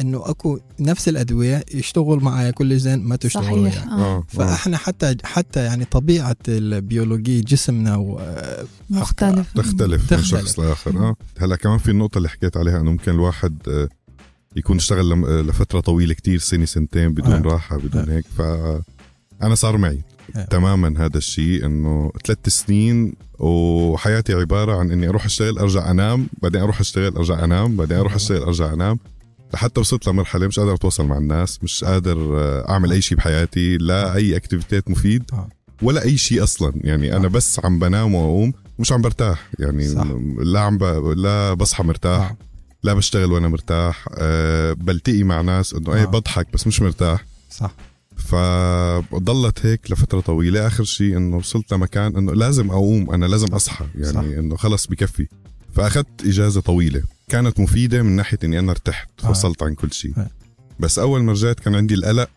[0.00, 4.16] إنه أكو نفس الأدوية يشتغل معايا كل زين ما تشتغل صحيح وياه آه.
[4.16, 8.20] آه فإحنا حتى حتى يعني طبيعة البيولوجيه جسمنا و
[8.90, 10.22] مختلف تختلف من.
[10.22, 13.88] شخص لآخر آه هلا كمان في النقطة اللي حكيت عليها إنه ممكن الواحد آه،
[14.56, 17.40] يكون اشتغل لم- لفترة طويلة كتير سنة سنتين بدون آه.
[17.40, 18.16] راحة بدون آه.
[18.16, 18.42] هيك ف
[19.42, 19.98] أنا صار معي.
[20.50, 26.60] تماما هذا الشيء إنه ثلاث سنين وحياتي عبارة عن إني أروح أشتغل أرجع أنام بعدين
[26.60, 28.16] أروح أشتغل أرجع أنام بعدين أروح آه.
[28.16, 28.98] أشتغل أرجع أنام
[29.54, 33.76] لحتى وصلت لمرحلة مش قادر أتواصل مع الناس مش قادر آه، أعمل أي شيء بحياتي
[33.76, 35.48] لا أي اكتيفيتات مفيد آه.
[35.82, 37.30] ولا أي شيء أصلا يعني أنا آه.
[37.30, 40.06] بس عم بنام وأقوم مش عم برتاح يعني صح.
[40.38, 40.84] لا عم ب...
[41.16, 42.36] لا بصحى مرتاح آه.
[42.82, 46.06] لا بشتغل وأنا مرتاح أه بلتقي مع ناس إنه إيه آه.
[46.06, 47.74] بضحك بس مش مرتاح صح
[48.22, 53.86] فضلت هيك لفترة طويلة آخر شيء إنه وصلت لمكان إنه لازم أقوم أنا لازم أصحى
[53.94, 54.20] يعني صح.
[54.20, 55.26] إنه خلص بكفي
[55.74, 59.32] فأخذت إجازة طويلة كانت مفيدة من ناحية إني أنا ارتحت آه.
[59.32, 60.30] فصلت عن كل شيء آه.
[60.80, 62.30] بس أول ما رجعت كان عندي القلق.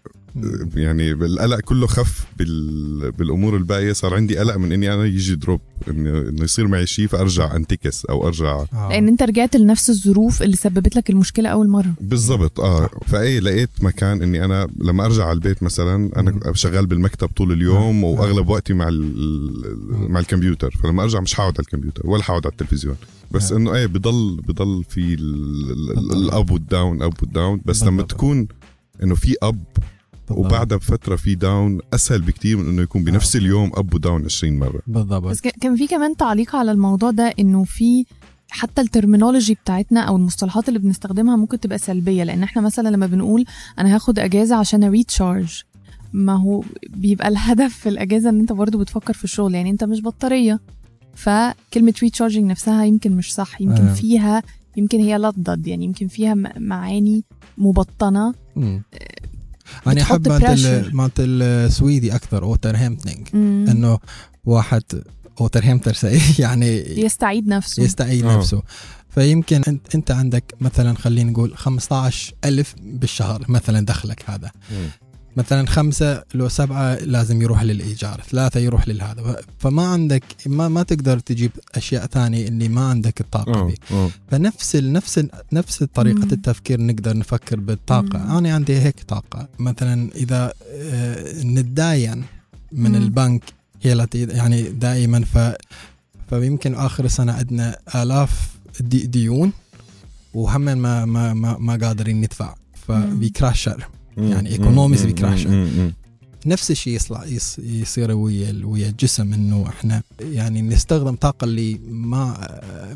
[0.75, 3.11] يعني القلق كله خف بال...
[3.11, 7.07] بالأمور الباقية صار عندي قلق من إني أنا يجي دروب انه إنه يصير معي شيء
[7.07, 8.89] فأرجع أنتكس أو أرجع آه.
[8.89, 13.69] لأن أنت رجعت لنفس الظروف اللي سببت لك المشكلة أول مرة بالضبط آه فأي لقيت
[13.81, 18.07] مكان إني أنا لما أرجع على البيت مثلا أنا شغال بالمكتب طول اليوم آه.
[18.07, 22.51] وأغلب وقتي مع ال- مع الكمبيوتر فلما أرجع مش حقعد على الكمبيوتر ولا حقعد على
[22.51, 22.95] التلفزيون
[23.31, 23.57] بس آه.
[23.57, 25.13] إنه إيه بضل بضل في.
[26.13, 28.03] ال up وال down up وال down بس لما.
[28.03, 28.47] تكون
[29.03, 29.63] إنه في up
[30.29, 30.45] بالضبط.
[30.45, 34.59] وبعدها بفترة في down أسهل بكتير من إنه يكون بنفس اليوم up و down 20
[34.59, 34.81] مرة.
[34.87, 35.23] بالضبط.
[35.29, 38.05] بس كان- في كمان تعليق على الموضوع ده إنه في
[38.49, 42.23] حتى ال terminology بتاعتنا أو المصطلحات اللي بنستخدمها ممكن تبقى سلبية.
[42.23, 43.45] لأن إحنا مثلا لما بنقول
[43.79, 45.61] أنا هاخد أجازة عشان أ recharge
[46.13, 49.55] ما هو بيبقى الهدف في الأجازة إن أنت برضو بتفكر في الشغل.
[49.55, 50.59] يعني أنت مش بطارية.
[51.15, 53.61] فكلمة recharging نفسها يمكن مش صح.
[53.61, 53.93] يمكن آه.
[53.93, 54.43] فيها
[54.77, 57.23] يمكن هي لضد يعني يمكن فيها معاني
[57.57, 58.33] مبطنة.
[59.87, 60.27] أنا أحب
[60.93, 63.65] مالت السويدي أكثر återhämtning مم.
[63.69, 63.99] إنه
[64.45, 64.83] واحد
[65.41, 65.97] återhämtar
[66.39, 67.83] يعني يستعيد نفسه.
[67.83, 68.37] يستعيد آه.
[68.37, 68.61] نفسه.
[69.09, 74.51] فيمكن انت أنت عندك مثلا خلينا نقول 15 ألف بالشهر مثلا دخلك هذا.
[75.37, 79.35] مثلا خمسة لو سبعة لازم يروح للإيجار ثلاثة يروح للهذا.
[79.59, 84.93] فما عندك ما ما تقدر تجيب أشياء ثانية اللي ما عندك الطاقة آه فنفس ال
[84.93, 86.31] نفس ال نفس طريقة مم.
[86.31, 88.19] التفكير نقدر نفكر بالطاقة.
[88.19, 88.37] مم.
[88.37, 89.47] أنا عندي هيك طاقة.
[89.59, 92.23] مثلا إذا آه، نتداين
[92.71, 92.95] من مم.
[92.95, 93.41] البنك
[93.81, 95.37] هي التي يعني دائما ف
[96.29, 99.51] فيمكن آخر السنة عندنا آلاف دي ديون
[100.33, 102.55] وهم ما ما ما, ما قادرين ندفع.
[102.87, 105.49] فبيكراشر يعني economics بيكراشر.
[106.45, 112.47] نفس الشيء يصلح يص- يصير ويا ويا الجسم إنه إحنا يعني نستخدم طاقة اللي ما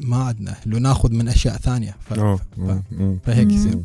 [0.04, 1.96] ما عندنا لو ناخذ من أشياء ثانية.
[2.10, 2.14] ف...
[2.14, 2.80] ف...
[3.26, 3.52] فهيك.
[3.52, 3.80] يصير.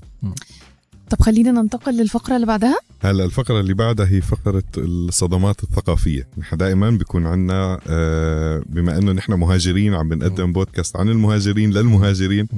[1.11, 6.57] طب خلينا ننتقل للفقرة اللي بعدها هلا الفقرة اللي بعدها هي فقرة الصدمات الثقافية، نحن
[6.57, 12.49] دائما بيكون عنا آه، بما إنه نحن مهاجرين عم بنقدم بودكاست عن المهاجرين للمهاجرين،.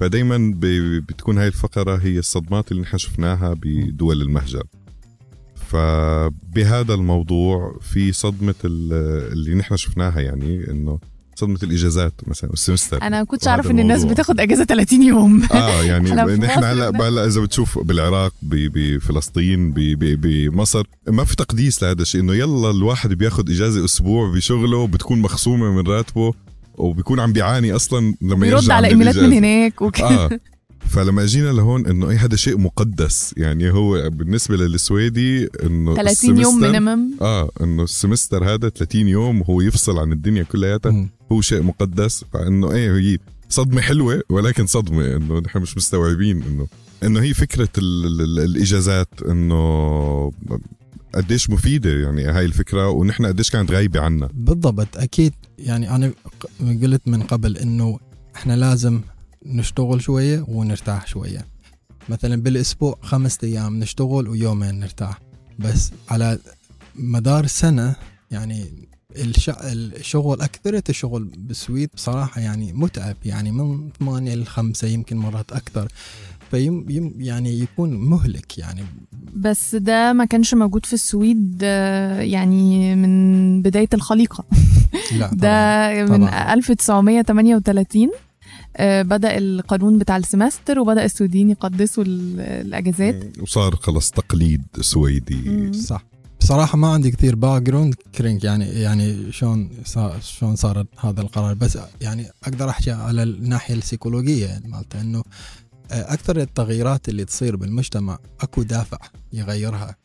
[0.00, 0.52] فدائما
[1.08, 4.64] بتكون هاي الفقرة هي الصدمات اللي نحن شفناها بدول المهجر.
[5.54, 10.98] فبهذا الموضوع في صدمة ال- اللي نحن شفناها يعني إنه
[11.36, 14.04] صدمة الإجازات مثلا والسمستر أنا كنتش وهذا أعرف إن الناس.
[14.04, 16.10] بتاخد إجازة 30 يوم آه يعني
[16.46, 17.08] نحن هلأ.
[17.08, 23.50] هلأ إذا بتشوف بالعراق بفلسطين بمصر ما في تقديس لهذا الشيء إنه يلا الواحد بياخد
[23.50, 26.32] إجازة أسبوع بشغله بتكون مخصومة من راتبه
[26.74, 29.32] وبيكون عم بيعاني أصلا لما يرجع على إيميلات من.
[29.32, 30.30] هناك وكده آه
[30.88, 36.60] فلما جينا لهون إنه أي هذا شيء مقدس يعني هو بالنسبة للسويدي إنه 30 يوم
[36.60, 41.08] minimum آه إنه ال semester هذا 30 يوم وهو يفصل عن الدنيا كلياتها.
[41.32, 42.24] هو شيء مقدس.
[42.32, 43.18] فإنه إيه هي
[43.48, 46.66] صدمة حلوة ولكن صدمة إنه نحن مش مستوعبين إنه
[47.02, 50.32] إنه هي فكرة ال ال ال الإجازات إنه
[51.14, 54.28] قديش مفيدة يعني هاي الفكرة ونحن قديش كانت غايبة عنا.
[54.34, 55.32] بالضبط أكيد.
[55.58, 56.46] يعني أنا ق-
[56.82, 57.98] قلت من قبل إنه
[58.36, 59.00] إحنا لازم
[59.46, 61.46] نشتغل شوية ونرتاح شوية.
[62.08, 65.20] مثلا بالأسبوع خمسة أيام نشتغل ويومين نرتاح.
[65.58, 66.38] بس على
[66.94, 67.96] مدار سنة
[68.30, 68.64] يعني
[69.16, 69.50] الش...
[69.58, 73.16] الشغل اكثريه الشغل بالسويد بصراحة يعني متعب.
[73.24, 75.88] يعني من 8 ل 5 يمكن مرات أكثر.
[76.50, 78.84] فيم يم يعني يكون مهلك يعني.
[79.36, 81.62] بس ده ما كانش موجود في السويد
[82.20, 84.44] يعني من بداية الخليقة.
[85.18, 86.18] لا ده طبعاً.
[86.18, 86.54] من طبعاً.
[86.54, 88.10] 1938
[88.76, 93.38] آه، بدأ القانون بتاع السمستر وبدأ السويديين يقدسوا ال- الأجازات.
[93.38, 95.34] وصار خلص تقليد سويدي.
[95.50, 95.72] مم.
[95.72, 96.04] صح.
[96.40, 101.54] بصراحة ما عندي كثير bakgrund kring يعني يعني شلون صار شلون صار هذا القرار.
[101.54, 105.18] بس يعني أقدر أحكي على الناحية السيكولوجية يعني مالته إنه
[105.90, 108.98] آه، أكثر التغييرات اللي تصير بالمجتمع أكو دافع
[109.32, 109.96] يغيرها.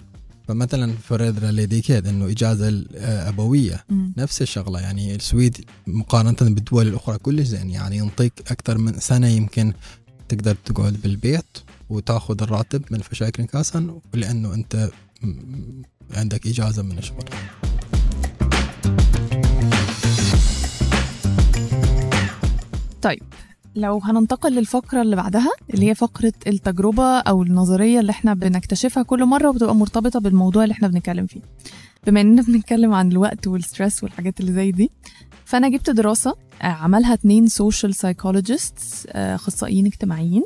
[0.53, 4.13] فمثلا föräldraledighet إنه إجازة الابوية مم.
[4.17, 7.69] نفس الشغلة يعني السويد مقارنة بالدول الأخرى كلش زين.
[7.69, 9.73] يعني ينطيك أكثر من سنة يمكن
[10.29, 11.45] تقدر تقعد بالبيت
[11.89, 14.89] وتاخذ الراتب من Försäkringskassan لأنه أنت
[15.23, 15.81] م-
[16.13, 17.25] عندك إجازة من الشغل.
[23.79, 29.25] لو هننتقل للفقرة اللي بعدها اللي هي فقرة التجربة أو النظرية اللي إحنا بنكتشفها كل
[29.25, 31.41] مرة وبتبقى مرتبطة بالموضوع اللي إحنا بنتكلم فيه.
[32.07, 34.91] بما إننا بنتكلم عن الوقت وال stress والحاجات اللي زي دي
[35.45, 40.43] فأنا جبت دراسة آه، عملها اتنين social psychologists أخصائيين اجتماعيين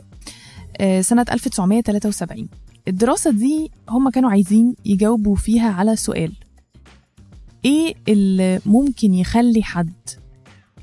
[0.77, 2.47] آه، سنة 1973
[2.87, 6.31] الدراسة دي هم كانوا عايزين يجاوبوا فيها على سؤال.
[7.65, 9.93] إيه اللي ممكن يخلي حد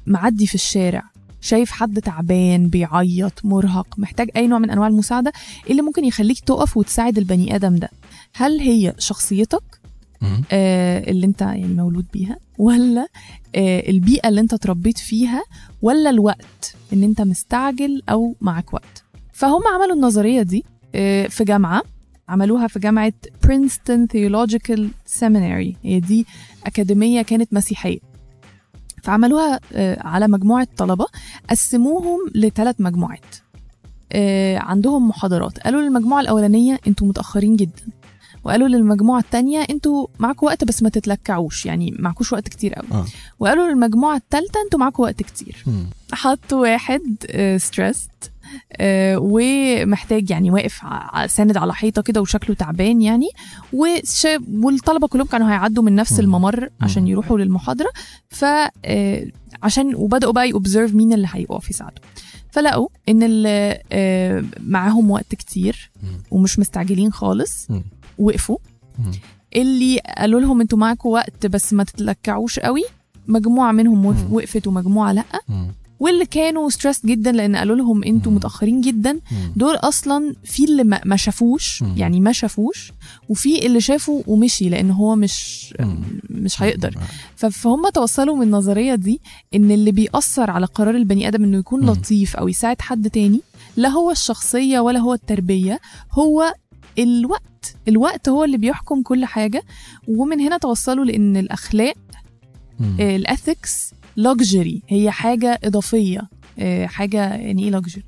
[0.07, 1.10] معدي في الشارع
[1.41, 5.33] شايف حد تعبان بيعيط مرهق محتاج أي نوع من أنواع المساعدة
[5.65, 7.89] إيه اللي ممكن يخليك تقف وتساعد البني آدم ده.
[8.35, 9.63] هل هي شخصيتك؟
[10.53, 13.07] آه اللي انت يعني مولود بيها ولا
[13.55, 15.43] آه البيئة اللي انت اتربيت فيها
[15.83, 21.83] ولا الوقت ان انت مستعجل أو معاك وقت؟ فهم عملوا النظرية دي آه في جامعة
[22.29, 23.13] عملوها في جامعة
[23.45, 26.27] Princeton Theological Seminary هي دي
[26.67, 27.99] أكاديمية كانت مسيحية.
[29.03, 31.07] فعملوها آه، على مجموعة طلبة
[31.51, 33.37] قسموهم لثلاث مجموعات.
[34.13, 35.59] آه، عندهم محاضرات.
[35.59, 37.83] قالوا للمجموعة الأولانية أنتوا متأخرين جدا.
[38.45, 41.67] وقالوا للمجموعة التانية أنتوا معاكوا وقت بس ما تتلكعوش.
[41.67, 42.87] يعني معكوش وقت كتير قوي.
[42.93, 43.07] آه.
[43.41, 45.65] وقالوا للمجموعة التالتة أنتوا معاكوا وقت كتير.
[46.13, 47.03] حطوا واحد
[47.59, 48.11] ستريسد
[49.19, 50.81] ومحتاج يعني واقف
[51.27, 53.29] ساند على حيطة كده وشكله تعبان يعني
[53.73, 56.21] والطلبة كلهم كانوا هيعدوا من نفس مم.
[56.21, 57.07] الممر عشان.
[57.09, 57.89] يروحوا للمحاضرة
[58.29, 58.45] ف
[58.85, 59.27] آه،
[59.63, 62.03] عشان وبدأوا بقى يوبزرف مين اللي هيقف يساعده
[62.53, 65.91] فلقوا إن اللي آه، معاهم وقت كتير.
[66.31, 67.69] ومش مستعجلين خالص.
[68.19, 68.59] وقفوا.
[69.57, 72.83] اللي قالوا لهم أنتوا معاكوا وقت بس ما تتلكعوش قوي
[73.29, 74.33] مجموعة منهم.
[74.33, 75.25] وقفت ومجموعة لأ.
[76.01, 78.33] واللي كانوا ستريس جدا لأن قالوا لهم أنتوا.
[78.33, 79.21] متأخرين جدا.
[79.57, 81.83] دول أصلا في اللي ما شافوش.
[81.97, 82.93] يعني ما شافوش
[83.29, 85.75] وفي اللي شافه ومشي لأن هو مش.
[86.31, 86.95] مش هيقدر
[87.37, 89.21] فهم توصلوا من النظرية دي
[89.55, 91.87] إن اللي بيأثر على قرار البني آدم إنه يكون.
[91.87, 93.41] لطيف أو يساعد حد تاني
[93.77, 95.81] لا هو الشخصية ولا هو التربية
[96.13, 96.55] هو
[96.99, 99.63] الوقت الوقت هو اللي بيحكم كل حاجة
[100.09, 101.95] ومن هنا توصلوا لإن الأخلاق
[102.81, 102.97] مم.
[103.01, 106.21] ال ethics luxury هي حاجة إضافية
[106.59, 108.03] آه، حاجة يعني إيه luxury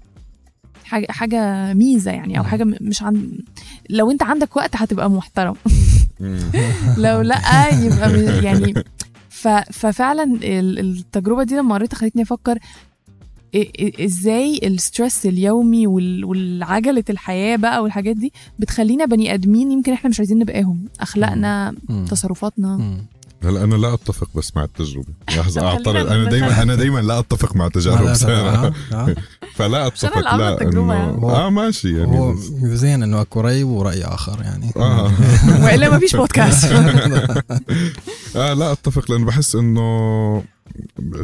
[0.85, 2.45] حاجة حاجة ميزة يعني أو.
[2.45, 3.39] حاجة مش عن
[3.91, 5.55] لو أنت عندك وقت هتبقى محترم.
[6.99, 8.75] لو لأ يبقى يعني
[9.29, 9.49] ف...
[9.49, 12.59] ففعلا ال- التجربة دي لما قريتها خلتني أفكر
[14.05, 20.21] إزاي الستريس اليومي وال- والعجلة الحياة بقى والحاجات دي بتخلينا بني آدمين يمكن إحنا مش
[20.21, 21.75] عايزين نبقاهم أخلاقنا.
[22.11, 22.97] تصرفاتنا.
[23.45, 26.61] هلا أنا لا أتفق بس مع التجربة لحظة أعترض أنا دايما نتفق.
[26.63, 28.33] أنا دايما لا أتفق مع تجارب لا، سارة
[28.67, 29.15] لا، لا.
[29.57, 30.79] فلا أتفق لا يعني.
[31.25, 35.13] آه ماشي يعني هو زين إنه أكو رأي ورأي آخر يعني آه
[35.65, 36.65] وإلا ما فيش بودكاست
[38.37, 40.45] آه لا أتفق لأنه بحس إنه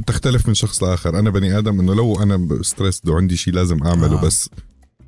[0.07, 4.19] تختلف من شخص لآخر أنا بني آدم إنه لو أنا ستريسد وعندي شيء لازم أعمله
[4.19, 4.23] آه.
[4.23, 4.51] بس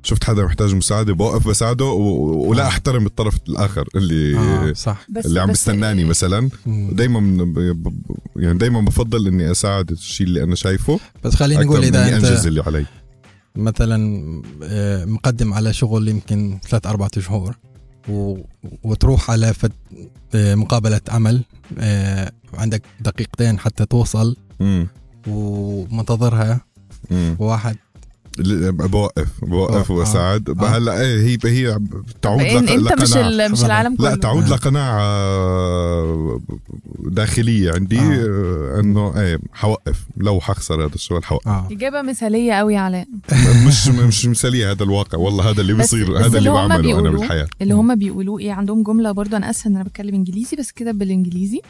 [0.03, 2.67] شفت حدا محتاج مساعدة؟ بوقف بساعده و- ولا آه.
[2.67, 5.05] أحترم الطرف الآخر اللي آه صح.
[5.09, 6.49] بس اللي عم بس بستناني مثلا.
[6.65, 6.89] مم.
[6.91, 7.19] دايما
[8.35, 12.47] يعني دايما بفضل إني أساعد الشيء اللي أنا شايفه بس نقول من اذا أنت أنجز
[12.47, 12.85] اللي علي.
[13.55, 14.21] مثلا
[14.63, 17.55] آه، مقدم على شغل يمكن ثلاث أربعة شهور
[18.09, 18.37] و...
[18.83, 19.71] وتروح على فت...
[20.35, 21.43] آه، مقابلة عمل
[21.79, 24.35] آه، عندك دقيقتين حتى توصل
[25.27, 26.61] ومنتظرها.
[27.39, 27.77] وواحد
[28.39, 29.95] بوقف بوقف آه.
[29.95, 30.65] واساعد آه.
[30.77, 31.79] هلا إيه هي هي
[32.21, 33.29] تعود بقين لق- أنت مش لقناعة.
[33.29, 33.65] ال- مش بالضبط.
[33.65, 34.49] العالم كله لا تعود آه.
[34.49, 36.41] لقناعة
[36.99, 38.03] داخلية عندي آه.
[38.03, 38.79] آه.
[38.79, 43.07] إنه إيه حوقف لو حخسر هذا الشغل حوقف آه إجابة مثالية قوي علاء
[43.67, 46.99] مش مش مثالية هذا الواقع والله هذا اللي بيصير بس هذا اللي اللي هم بعمله
[46.99, 50.57] أنا بالحياة اللي هم بيقولوه إيه عندهم جملة برضو أنا أسفة إن أنا بتكلم إنجليزي
[50.57, 51.61] بس كده بالإنجليزي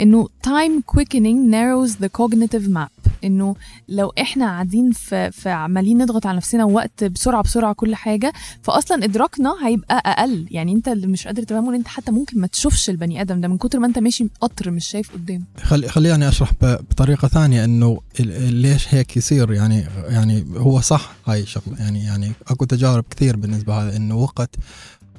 [0.00, 2.90] إنه time quickening narrows the cognitive map
[3.24, 3.54] انه
[3.88, 9.04] لو إحنا قاعدين في, في عمالين نضغط على نفسنا وقت بسرعة بسرعة كل حاجة فاصلا
[9.04, 10.46] إدراكنا هيبقى أقل.
[10.50, 13.48] يعني أنت اللي مش قادر تفهمه إن أنت حتى ممكن ما تشوفش البني آدم ده
[13.48, 18.00] من كتر ما أنت ماشي قطر مش شايف قدام خلي خليني أشرح بطريقة ثانية إنه
[18.20, 23.82] ليش هيك يصير؟ يعني يعني هو صح هاي الشغله يعني يعني أكو تجارب كثير بالنسبة
[23.82, 24.56] هذا إنه وقت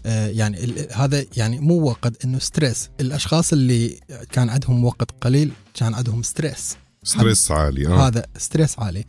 [0.06, 0.58] آه، يعني
[0.92, 4.00] هذا يعني مو وقت إنه stress الأشخاص اللي
[4.32, 6.78] كان عندهم وقت قليل كان عندهم stress
[7.08, 8.08] stress عالي آه.
[8.08, 9.06] هذا stress عالي.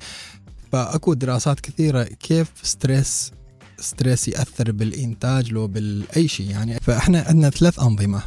[0.72, 3.32] فأكو دراسات كثيرة كيف stress
[3.80, 6.80] stress يأثر بالإنتاج لو باي شيء يعني.
[6.80, 8.22] فإحنا عندنا ثلاث أنظمة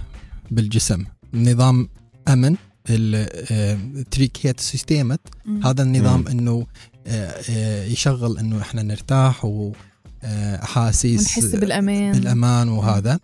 [0.52, 1.06] بالجسم.
[1.34, 1.90] نظام
[2.28, 2.56] أمن
[2.90, 5.20] ال trygghetssystemet
[5.64, 6.28] هذا النظام مم.
[6.28, 6.68] إنه
[7.08, 12.12] آه، آه، يشغل إنه إحنا نرتاح واحاسيس ونحس بالأمان.
[12.12, 13.20] بالأمان وهذا.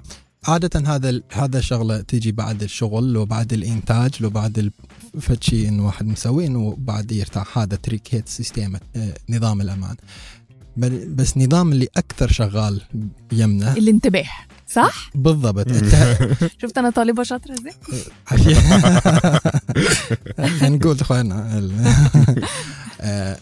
[0.48, 4.12] عادة هذا ال- هذا شغلة تيجي بعد الشغل لو بعد الإنتاج
[5.42, 7.58] شيء إنه واحد مسوي إنه بعد يرتاح.
[7.58, 9.96] هذا trygghetssystem آه، نظام الأمان.
[10.78, 12.82] بل- بس نظام اللي أكثر شغال
[13.32, 14.26] يمنا الانتباه
[14.72, 15.68] صح؟ بالضبط.
[16.62, 17.74] شفت أنا طالبة شاطرة إزاي
[20.62, 21.62] يعني نقول اخواننا
[23.02, 23.38] آه،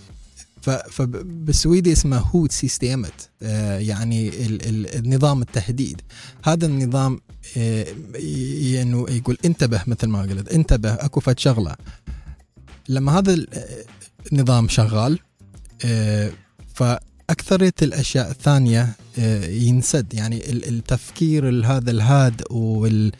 [0.69, 3.29] فبالسويدي اسمه hotsystemet.
[3.43, 6.01] آه، يعني ال- ال- النظام التهديد
[6.43, 7.19] هذا النظام
[7.55, 11.75] ي- انه يقول انتبه مثل ما قلت انتبه اكو فد شغلة.
[12.89, 13.47] لما هذا ال-
[14.31, 15.19] النظام شغال
[15.85, 16.31] آه،
[16.73, 20.13] فأكثرية الأشياء الثانية آه، ينسد.
[20.13, 23.11] يعني ال- التفكير ال- هذا الهاد وال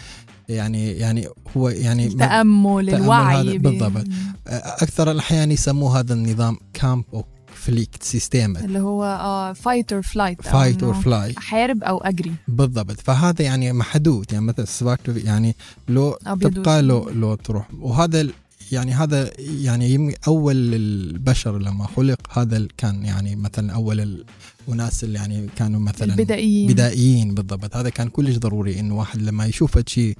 [0.50, 1.28] يعني يعني
[1.58, 4.06] هو يعني التأمل الوعي بالضبط.
[4.48, 7.26] أكثر الأحيان يسموه هذا النظام kamp och
[7.66, 12.32] flyktsystem اللي هو آه fight or flight fight or fly أحارب أو أجري.
[12.48, 13.02] بالضبط.
[13.02, 14.26] فهذا يعني محدود.
[14.34, 15.56] يعني مثل سباكتو يعني
[15.90, 16.82] لو تبقى.
[16.82, 17.68] لو لو تروح.
[17.80, 18.28] وهذا
[18.72, 24.24] يعني هذا يعني أول البشر لما خلق هذا كان يعني مثلا أول
[24.70, 26.72] الناس اللي يعني كانوا مثلا البدائيين.
[26.72, 27.76] بدائيين بالضبط.
[27.76, 30.18] هذا كان كلش ضروري إنه واحد لما يشوف شيء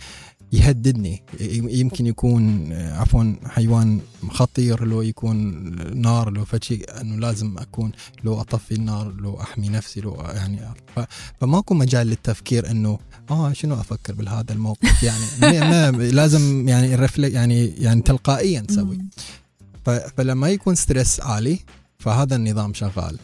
[0.54, 1.24] يهددني.
[1.80, 5.66] يمكن يكون عفوا حيوان خطير لو يكون
[6.02, 7.92] نار لو فشي أنه لازم أكون
[8.24, 10.60] لو أطفي النار لو أحمي نفسي لو يعني
[11.42, 13.00] فماكو مجال للتفكير أنه
[13.32, 15.92] آه شنو أفكر بهذا الموقف؟ يعني ما
[16.22, 16.88] لازم يعني
[17.18, 18.66] يعني يعني تلقائيا.
[19.86, 21.60] ف- فلما يكون ستريس عالي
[22.00, 23.18] فهذا النظام شغال.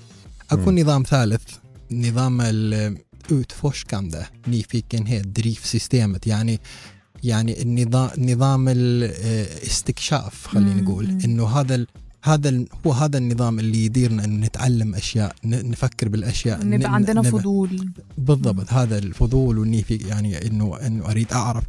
[0.51, 0.71] أكو.
[0.71, 1.41] نظام ثالث
[1.91, 2.97] نظام ال
[3.31, 6.25] utforskande nyfikenhet driv systemet
[7.23, 10.79] يعني النظام نظام الاستكشاف خلينا مم.
[10.79, 11.17] نقول.
[11.25, 11.87] إنه هذا ال
[12.23, 17.89] هذا هو هذا النظام اللي يديرنا إنه نتعلم أشياء نفكر بالأشياء نبقى عندنا نبقى- فضول.
[18.17, 21.63] بالضبط هذا الفضول والنيفي يعني إنه إنه أريد أعرف.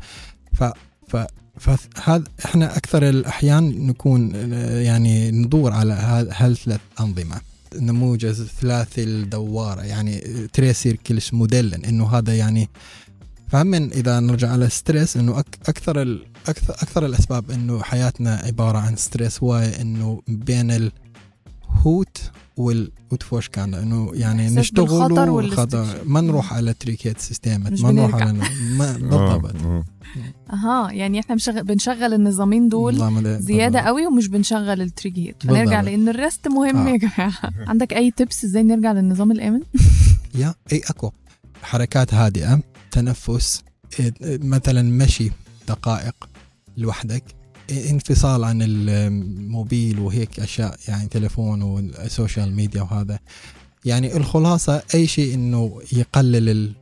[0.53, 0.65] ف
[1.09, 1.17] ف
[1.61, 7.41] فهذا إحنا أكثر الأحيان نكون آه، يعني ندور على هال- هالثلاث أنظمة.
[7.81, 10.21] نموذج ثلاثي الدوارة يعني
[10.53, 12.69] تريسير كلش موديلا إنه هذا يعني
[13.53, 18.79] فهم إذا نرجع على ستريس إنه أك أكثر ال أكثر أكثر الأسباب إنه حياتنا عبارة
[18.79, 25.87] عن ستريس هو إنه بين الهوت والوتفوش كان إنه يعني نشتغل والخطر.
[26.05, 28.15] ما نروح على تريكيت سيستيمات مش ما نروح.
[28.15, 28.33] على
[28.79, 29.85] ما بالضبط آه،
[30.51, 30.55] آه.
[30.55, 32.95] أها يعني إحنا مشغل بنشغل النظامين دول
[33.41, 33.81] زيادة.
[33.81, 35.81] قوي ومش بنشغل التريجيت فنرجع.
[35.81, 36.91] لأن الريست مهم آه.
[36.91, 37.33] يا جماعة
[37.67, 39.61] عندك أي تبس إزاي نرجع للنظام الآمن
[40.41, 41.11] يا اي اكو
[41.63, 43.63] حركات هادئة تنفس
[44.01, 45.31] إيه، مثلا مشي
[45.69, 46.29] دقائق
[46.77, 47.25] لوحدك
[47.71, 53.19] إيه، انفصال عن الموبيل وهيك أشياء يعني تليفون وال social media وهذا.
[53.85, 56.73] يعني الخلاصة أي شيء إنه يقلل ال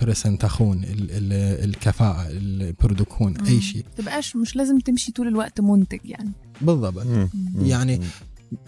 [0.00, 3.84] prestationen ال- ال- الكفاءة ال produktion أي شيء.
[3.96, 6.30] تبقاش مش لازم تمشي طول الوقت منتج يعني.
[6.60, 7.06] بالضبط.
[7.06, 7.28] مم.
[7.62, 8.00] يعني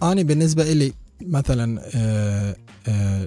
[0.03, 2.55] أنا بالنسبة لي مثلا آه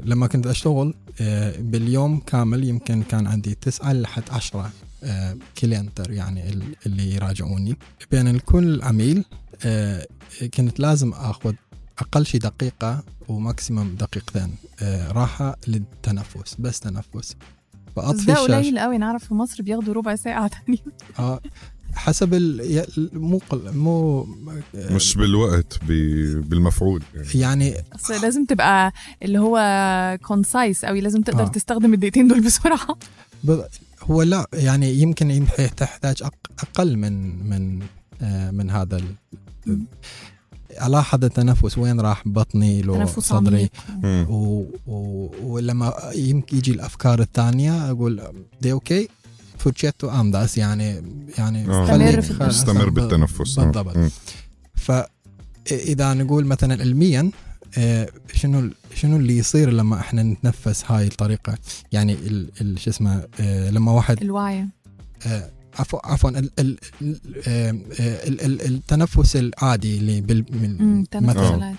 [0.04, 4.70] لما كنت أشتغل آه باليوم كامل يمكن كان عندي تسعة لحد عشرة
[5.04, 7.76] آه كلينتر يعني ال- اللي يراجعوني.
[8.10, 9.24] بين الكل عميل
[9.64, 10.06] آه
[10.54, 11.54] كنت لازم آخذ
[11.98, 17.36] أقل شيء دقيقة وماكسيموم دقيقتين آه راحة للتنفس بس تنفس.
[17.96, 20.78] فاطفي الشاشه قليل قوي نعرف في مصر بياخدوا ربع ساعة تانية.
[21.18, 21.40] آه
[21.98, 24.26] حسب ال مو قل- مو
[24.74, 27.02] مش بالوقت ب- بالمفعول
[27.34, 28.92] يعني يعني لازم تبقى
[29.22, 29.58] اللي هو
[30.22, 31.48] كونسايس قوي لازم تقدر آه.
[31.48, 32.96] تستخدم الدقيقتين دول بسرعة
[33.44, 33.64] بض-
[34.02, 35.46] هو لا يعني يمكن يم-
[35.76, 37.82] تحتاج أق- أقل من من
[38.22, 39.14] آه، من هذا ال-.
[40.86, 43.70] الاحظ التنفس وين راح بطني لو صدري.
[44.04, 44.64] و...
[44.86, 45.30] و...
[45.42, 48.22] ولما يمكن يجي الأفكار الثانية أقول
[48.60, 49.08] دي okay
[49.58, 51.02] fortsätt att andas يعني
[51.38, 51.84] يعني آه.
[51.84, 53.64] استمر في استمر بالتنفس آه.
[53.64, 53.96] بالضبط.
[54.74, 57.30] فاذا نقول مثلا علميا
[57.78, 61.58] آه، شنو ال- شنو اللي يصير لما إحنا نتنفس هاي الطريقة
[61.92, 62.50] يعني ال...
[62.60, 62.78] ال...
[62.80, 63.24] شو اسمه
[63.70, 64.66] لما واحد الوعي
[65.78, 67.20] عفوا عفوا ال ال ال
[68.28, 71.74] ال ال التنفس العادي اللي بال من مثلا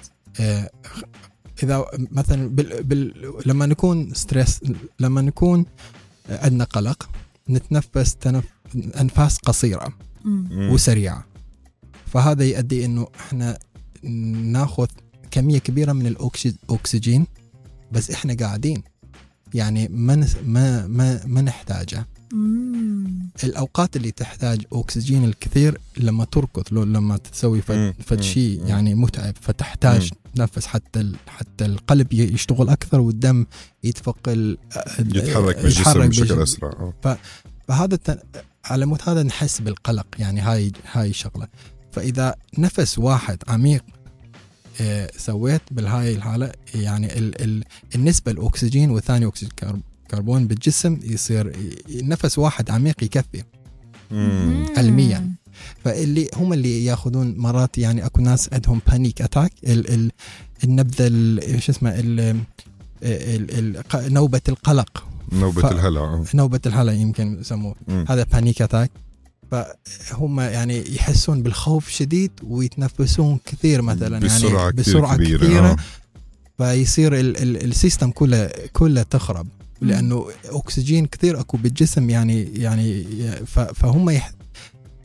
[1.64, 3.14] إذا مثلا بال بال
[3.46, 4.60] لما نكون ستريس
[5.00, 5.66] لما نكون
[6.30, 7.10] عندنا قلق
[7.50, 8.44] نتنفس تنف
[9.02, 9.94] أنفاس قصيرة
[10.26, 10.70] مم.
[10.74, 11.26] وسريعة.
[12.06, 13.60] فهذا يؤدي إنه إحنا
[14.44, 14.88] ناخذ
[15.32, 17.28] كمية كبيرة من الاكسجين
[17.92, 18.84] بس إحنا قاعدين.
[19.54, 22.06] يعني ما نس- ما ما ما نحتاجه.
[22.34, 23.30] مم.
[23.44, 28.22] الأوقات اللي تحتاج أكسجين الكثير لما تركض لو لما تسوي فد.
[28.22, 28.66] شيء.
[28.66, 33.46] يعني متعب فتحتاج تنفس حتى ال- حتى القلب يشتغل أكثر والدم
[33.84, 34.58] يتفق ال-
[35.00, 36.94] يتحرك بالجسم بشكل أسرع آه.
[37.68, 38.24] فهذا الت-
[38.66, 41.48] على مود هذا نحس بالقلق يعني هاي هاي الشغلة
[41.92, 43.84] فإذا نفس واحد عميق
[44.82, 47.64] آه، سويت بالهاي الحالة يعني ال ال
[47.96, 49.54] النسبة الأكسجين وثاني اكسيد
[50.12, 51.56] كرب- كربون بالجسم يصير
[51.90, 53.44] نفس واحد عميق يكفي.
[54.78, 55.32] علمياً.
[55.86, 60.12] فاللي هم اللي ياخذون مرات يعني أكو ناس عندهم panic attack ال ال
[60.64, 62.20] النبذه ال- شو اسمه ال
[63.04, 66.24] ال ال نوبة القلق نوبة ف- الهلع.
[66.34, 67.76] نوبة الهلع يمكن يسموه.
[68.08, 68.92] هذا panic attack
[69.52, 75.76] فهم يعني يحسون بالخوف شديد ويتنفسون كثير مثلا بسرعة يعني كثير بسرعة كبيرة كثيرة آه.
[76.58, 79.48] فيصير ال ال ال system كله كله تخرب.
[79.82, 83.04] لأنه أكسجين كثير أكو بالجسم يعني يعني
[83.76, 84.32] فهم يح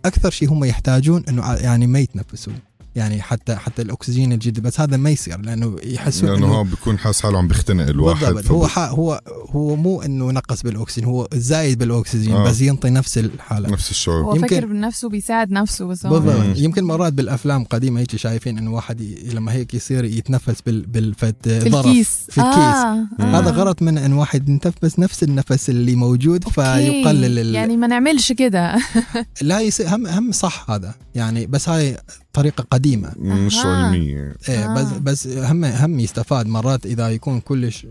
[0.05, 2.53] أكثر شيء هم يحتاجون إنه يعني ما يتنفسوا
[2.97, 6.99] يعني حتى حتى الأكسجين الجديد بس هذا ما يصير لأنه يحسون لأنه إنه هو بيكون
[6.99, 9.21] حاس حاله عم بيختنق الواحد بالضبط هو هو
[9.51, 12.45] هو مو إنه نقص بالأكسجين هو زايد بالأكسجين آه.
[12.45, 16.57] بس ينطي نفس الحالة نفس الشعور هو يمكن- فاكر بنفسه بيساعد نفسه بس بالضبط.
[16.59, 19.31] يمكن مرات بالأفلام قديمة هيك شايفين إنه واحد ي...
[19.33, 20.87] لما هيك يصير يتنفس بال...
[20.87, 23.07] بالفت في ظرف الكيس في الكيس آه.
[23.21, 23.39] آه.
[23.39, 26.55] هذا غلط من إن واحد يتنفس نفس النفس اللي موجود okay.
[26.55, 27.55] فيقلل ال...
[27.55, 28.75] يعني ما نعملش كده
[29.43, 31.97] لا يصير هم هم صح هذا يعني بس هاي
[32.35, 34.75] طريقة قديمة مش إيه آه.
[34.75, 37.87] بس بس هم هم يستفاد مرات إذا يكون كلش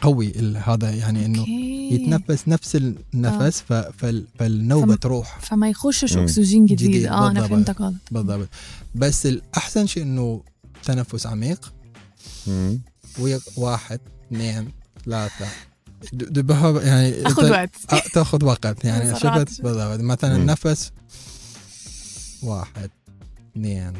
[0.00, 1.88] قوي هذا يعني إنه okay.
[1.92, 2.76] يتنفس نفس
[3.14, 3.72] النفس ف...
[3.72, 4.24] فال...
[4.38, 6.16] فالنوبة فم- تروح فما يخشش.
[6.16, 7.50] أكسجين جديد, جديد، آه أنا بالضبط.
[7.50, 8.48] فهمتك غلط بالضبط
[8.94, 10.42] بس الاحسن شيء إنه
[10.84, 11.72] تنفس عميق
[12.46, 12.80] مم.
[13.18, 14.68] وي- واحد اثنين
[15.04, 15.46] ثلاثة
[16.12, 19.14] د- دبها يعني اخذ أنت- وقت آه، تاخذ وقت يعني.
[19.20, 20.46] شفت بالضبط مثلا مم.
[20.46, 20.90] نفس
[22.42, 22.90] واحد
[23.50, 23.92] اثنين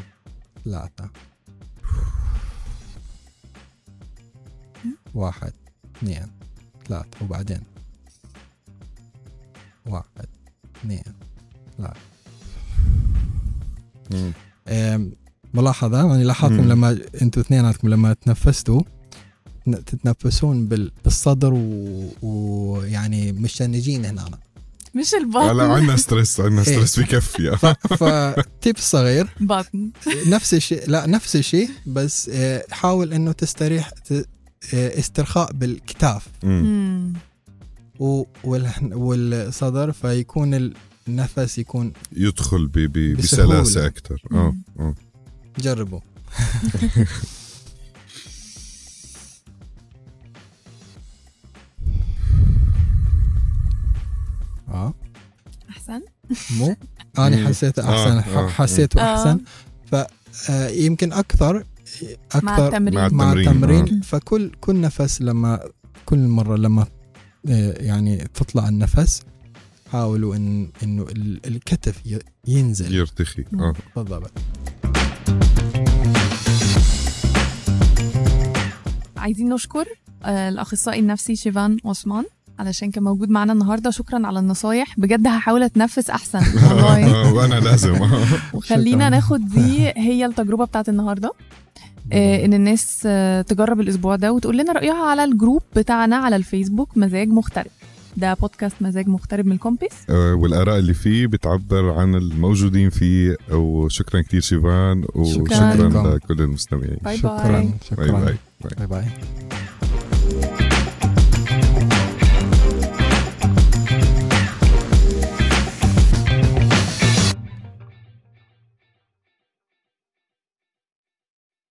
[0.64, 1.10] ثلاثة.
[5.14, 5.52] واحد.
[5.96, 6.26] اثنين
[6.88, 7.24] ثلاثة.
[7.24, 7.60] وبعدين.
[9.86, 10.26] واحد.
[10.76, 11.02] اثنين.
[14.68, 15.12] أم،
[15.54, 16.68] ملاحظة؟ يعني لاحظتم.
[16.68, 18.82] لما أنتوا اثنيناتكم لما تنفستوا
[19.86, 21.52] تتنفسون بال- بالصدر
[22.22, 24.30] ويعني مشنجين هنا.
[24.94, 26.62] مش هلا البطن عندنا stress عندنا.
[26.62, 27.56] stress بكفي
[27.96, 29.28] فتيب صغير.
[29.40, 29.90] بطن.
[30.26, 34.12] نفس الشيء لا نفس الشيء بس آه، حاول إنه تستريح ت-
[34.74, 36.26] آه، استرخاء بالكتاف.
[38.94, 40.72] والصدر فيكون
[41.08, 43.60] النفس يكون يدخل ب- ب- بسهولة.
[43.60, 44.54] بسلاسة أكثر آه.
[44.80, 44.94] آه.
[45.58, 46.00] جربوا.
[56.58, 56.76] مو؟
[57.18, 57.46] أنا مم.
[57.48, 59.14] حسيته آه، أحسن آه، حسيته آه.
[59.14, 59.40] أحسن.
[60.32, 61.64] فيمكن أكثر
[62.42, 62.94] مع أكثر التمرين.
[62.98, 63.96] مع مع التمرين، التمرين.
[63.98, 64.00] آه.
[64.06, 65.60] فكل كل نفس لما
[66.06, 66.86] كل مرة لما
[67.44, 69.22] يعني تطلع النفس
[69.92, 72.00] حاولوا إن إنه ال- الكتف
[72.46, 72.94] ينزل.
[72.94, 73.74] يرتخي آه.
[73.96, 74.32] بالضبط.
[79.16, 79.86] عايزين نشكر
[80.26, 82.24] الأخصائي النفسي شيفان عثمان.
[82.60, 83.90] علشان كان موجود معانا النهارده.
[83.90, 85.00] شكرا على النصايح.
[85.00, 86.38] بجد هحاول أتنفس أحسن.
[86.68, 87.32] والله.
[87.34, 87.94] وأنا لازم.
[88.54, 89.08] وخلينا.
[89.08, 91.32] ناخد دي هي التجربة بتاعت النهارده.
[92.12, 96.98] آه، إن الناس آه، تجرب الأسبوع ده وتقول لنا رأيها على الجروب بتاعنا على الفيسبوك
[96.98, 97.70] مزاج مغترب
[98.16, 103.36] ده بودكاست مزاج مغترب من الكومبيس آه، والآراء اللي فيه بتعبر عن الموجودين فيه.
[103.52, 105.04] وشكرا كثير شيفان.
[105.14, 106.14] وشكرا شكراً.
[106.14, 106.96] لكل المستمعين.
[107.02, 107.48] باي شكرا.
[107.48, 107.74] باي باي.
[107.90, 108.12] شكرا.
[108.20, 108.36] باي.
[108.78, 109.04] باي باي.